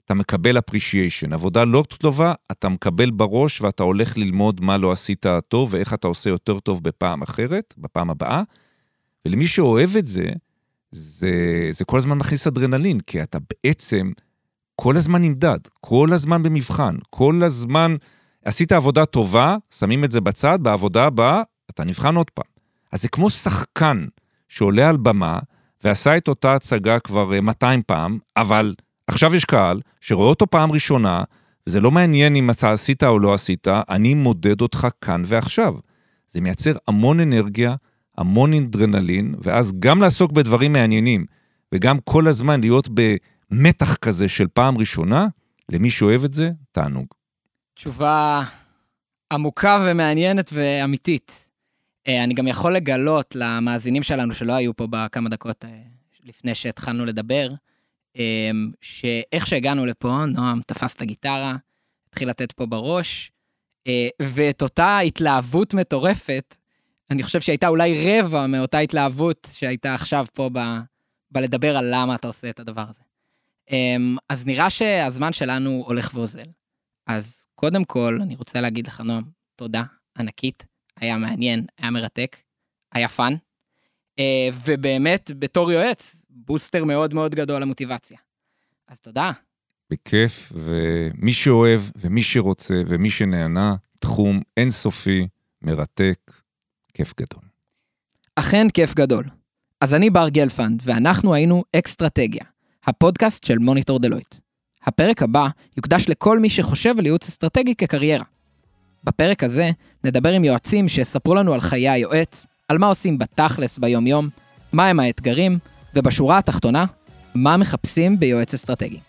אתה 0.05 0.13
מקבל 0.13 0.57
אפרישיישן. 0.57 1.33
עבודה 1.33 1.63
לא 1.63 1.83
טובה, 1.97 2.33
אתה 2.51 2.69
מקבל 2.69 3.11
בראש 3.11 3.61
ואתה 3.61 3.83
הולך 3.83 4.17
ללמוד 4.17 4.61
מה 4.61 4.77
לא 4.77 4.91
עשית 4.91 5.25
טוב 5.47 5.73
ואיך 5.73 5.93
אתה 5.93 6.07
עושה 6.07 6.29
יותר 6.29 6.59
טוב 6.59 6.83
בפעם 6.83 7.21
אחרת, 7.21 7.73
בפעם 7.77 8.09
הבאה. 8.09 8.43
ולמי 9.25 9.47
שאוהב 9.47 9.97
את 9.97 10.07
זה, 10.07 10.29
זה, 10.91 11.67
זה 11.71 11.85
כל 11.85 11.97
הזמן 11.97 12.17
מכניס 12.17 12.47
אדרנלין, 12.47 12.99
כי 12.99 13.23
אתה 13.23 13.37
בעצם 13.49 14.11
כל 14.75 14.97
הזמן 14.97 15.21
נמדד, 15.21 15.59
כל 15.81 16.13
הזמן 16.13 16.43
במבחן, 16.43 16.95
כל 17.09 17.41
הזמן 17.43 17.95
עשית 18.45 18.71
עבודה 18.71 19.05
טובה, 19.05 19.57
שמים 19.69 20.03
את 20.03 20.11
זה 20.11 20.21
בצד, 20.21 20.59
בעבודה 20.61 21.05
הבאה 21.05 21.41
אתה 21.69 21.83
נבחן 21.83 22.15
עוד 22.15 22.29
פעם. 22.29 22.45
אז 22.91 23.01
זה 23.01 23.09
כמו 23.09 23.29
שחקן 23.29 24.05
שעולה 24.47 24.89
על 24.89 24.97
במה 24.97 25.39
ועשה 25.83 26.17
את 26.17 26.27
אותה 26.27 26.53
הצגה 26.53 26.99
כבר 26.99 27.41
200 27.41 27.79
אה, 27.79 27.83
פעם, 27.83 28.19
אבל 28.37 28.75
עכשיו 29.07 29.35
יש 29.35 29.45
קהל 29.45 29.81
שרואה 30.01 30.29
אותו 30.29 30.47
פעם 30.47 30.71
ראשונה, 30.71 31.23
וזה 31.67 31.79
לא 31.81 31.91
מעניין 31.91 32.35
אם 32.35 32.49
אתה 32.49 32.71
עשית 32.71 33.03
או 33.03 33.19
לא 33.19 33.33
עשית, 33.33 33.67
אני 33.67 34.13
מודד 34.13 34.61
אותך 34.61 34.87
כאן 35.01 35.23
ועכשיו. 35.25 35.73
זה 36.27 36.41
מייצר 36.41 36.71
המון 36.87 37.19
אנרגיה, 37.19 37.75
המון 38.17 38.53
אדרנלין, 38.53 39.35
ואז 39.43 39.73
גם 39.79 40.01
לעסוק 40.01 40.31
בדברים 40.31 40.73
מעניינים, 40.73 41.25
וגם 41.73 41.97
כל 41.99 42.27
הזמן 42.27 42.61
להיות 42.61 42.89
במתח 43.51 43.95
כזה 43.95 44.27
של 44.27 44.47
פעם 44.53 44.77
ראשונה, 44.77 45.27
למי 45.69 45.89
שאוהב 45.89 46.23
את 46.23 46.33
זה, 46.33 46.51
תענוג. 46.71 47.07
תשובה 47.73 48.43
עמוקה 49.33 49.85
ומעניינת 49.85 50.49
ואמיתית. 50.53 51.49
אה, 52.07 52.23
אני 52.23 52.33
גם 52.33 52.47
יכול 52.47 52.75
לגלות 52.75 53.35
למאזינים 53.35 54.03
שלנו 54.03 54.33
שלא 54.33 54.53
היו 54.53 54.75
פה 54.75 54.87
בכמה 54.89 55.29
דקות 55.29 55.65
אה, 55.65 55.81
לפני 56.23 56.55
שהתחלנו 56.55 57.05
לדבר, 57.05 57.49
אמ, 58.15 58.71
שאיך 58.81 59.47
שהגענו 59.47 59.85
לפה, 59.85 60.25
נועם 60.25 60.59
תפס 60.67 60.93
את 60.93 61.01
הגיטרה, 61.01 61.55
התחיל 62.09 62.29
לתת 62.29 62.51
פה 62.51 62.65
בראש, 62.65 63.31
אה, 63.87 64.07
ואת 64.21 64.61
אותה 64.61 64.99
התלהבות 64.99 65.73
מטורפת, 65.73 66.55
אני 67.11 67.23
חושב 67.23 67.41
שהייתה 67.41 67.67
אולי 67.67 68.19
רבע 68.19 68.47
מאותה 68.47 68.79
התלהבות 68.79 69.47
שהייתה 69.53 69.93
עכשיו 69.93 70.25
פה 70.33 70.49
ב... 70.53 70.59
בלדבר 71.31 71.77
על 71.77 71.89
למה 71.91 72.15
אתה 72.15 72.27
עושה 72.27 72.49
את 72.49 72.59
הדבר 72.59 72.81
הזה. 72.81 73.04
אמ, 73.71 74.17
אז 74.29 74.45
נראה 74.45 74.69
שהזמן 74.69 75.33
שלנו 75.33 75.83
הולך 75.87 76.11
ואוזל. 76.13 76.47
אז 77.07 77.47
קודם 77.55 77.85
כל, 77.85 78.19
אני 78.21 78.35
רוצה 78.35 78.61
להגיד 78.61 78.87
לך, 78.87 79.01
נועם, 79.01 79.23
תודה 79.55 79.83
ענקית, 80.17 80.65
היה 80.99 81.17
מעניין, 81.17 81.65
היה 81.77 81.91
מרתק, 81.91 82.37
היה 82.91 83.07
fun, 83.07 83.33
אה, 84.19 84.49
ובאמת, 84.65 85.31
בתור 85.39 85.71
יועץ, 85.71 86.23
בוסטר 86.29 86.83
מאוד 86.83 87.13
מאוד 87.13 87.35
גדול 87.35 87.61
למוטיבציה. 87.61 88.17
אז 88.87 88.99
תודה. 88.99 89.31
בכיף, 89.89 90.51
ומי 90.55 91.33
שאוהב, 91.33 91.81
ומי 91.95 92.23
שרוצה, 92.23 92.81
ומי 92.87 93.09
שנהנה, 93.09 93.75
תחום 93.99 94.41
אינסופי, 94.57 95.27
מרתק, 95.61 96.31
כיף 96.93 97.13
גדול. 97.17 97.43
אכן 98.35 98.69
כיף 98.69 98.95
גדול. 98.95 99.25
אז 99.81 99.93
אני 99.93 100.09
בר 100.09 100.29
גלפנד, 100.29 100.81
ואנחנו 100.85 101.33
היינו 101.33 101.63
אקסטרטגיה, 101.75 102.43
הפודקאסט 102.87 103.43
של 103.43 103.57
מוניטור 103.57 103.99
דלויט. 103.99 104.35
הפרק 104.85 105.23
הבא 105.23 105.47
יוקדש 105.77 106.09
לכל 106.09 106.39
מי 106.39 106.49
שחושב 106.49 106.95
על 106.99 107.05
ייעוץ 107.05 107.27
אסטרטגי 107.27 107.75
כקריירה. 107.75 108.23
בפרק 109.03 109.43
הזה 109.43 109.71
נדבר 110.03 110.31
עם 110.31 110.43
יועצים 110.43 110.89
שיספרו 110.89 111.35
לנו 111.35 111.53
על 111.53 111.61
חיי 111.61 111.89
היועץ, 111.89 112.45
על 112.67 112.77
מה 112.77 112.87
עושים 112.87 113.17
בתכלס 113.17 113.77
ביום-יום, 113.77 114.29
מהם 114.73 114.99
האתגרים, 114.99 115.59
ובשורה 115.95 116.37
התחתונה, 116.37 116.85
מה 117.35 117.57
מחפשים 117.57 118.19
ביועץ 118.19 118.53
אסטרטגי. 118.53 118.99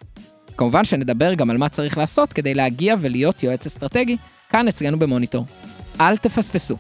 כמובן 0.57 0.85
שנדבר 0.85 1.35
גם 1.35 1.51
על 1.51 1.57
מה 1.57 1.69
צריך 1.69 1.99
לעשות 1.99 2.33
כדי 2.33 2.55
להגיע 2.55 2.95
ולהיות 3.01 3.43
יועץ 3.43 3.67
אסטרטגי 3.67 4.17
כאן 4.49 4.69
אצלנו 4.69 4.99
במוניטור. 4.99 5.45
אל 6.01 6.17
תפספסו. 6.17 6.77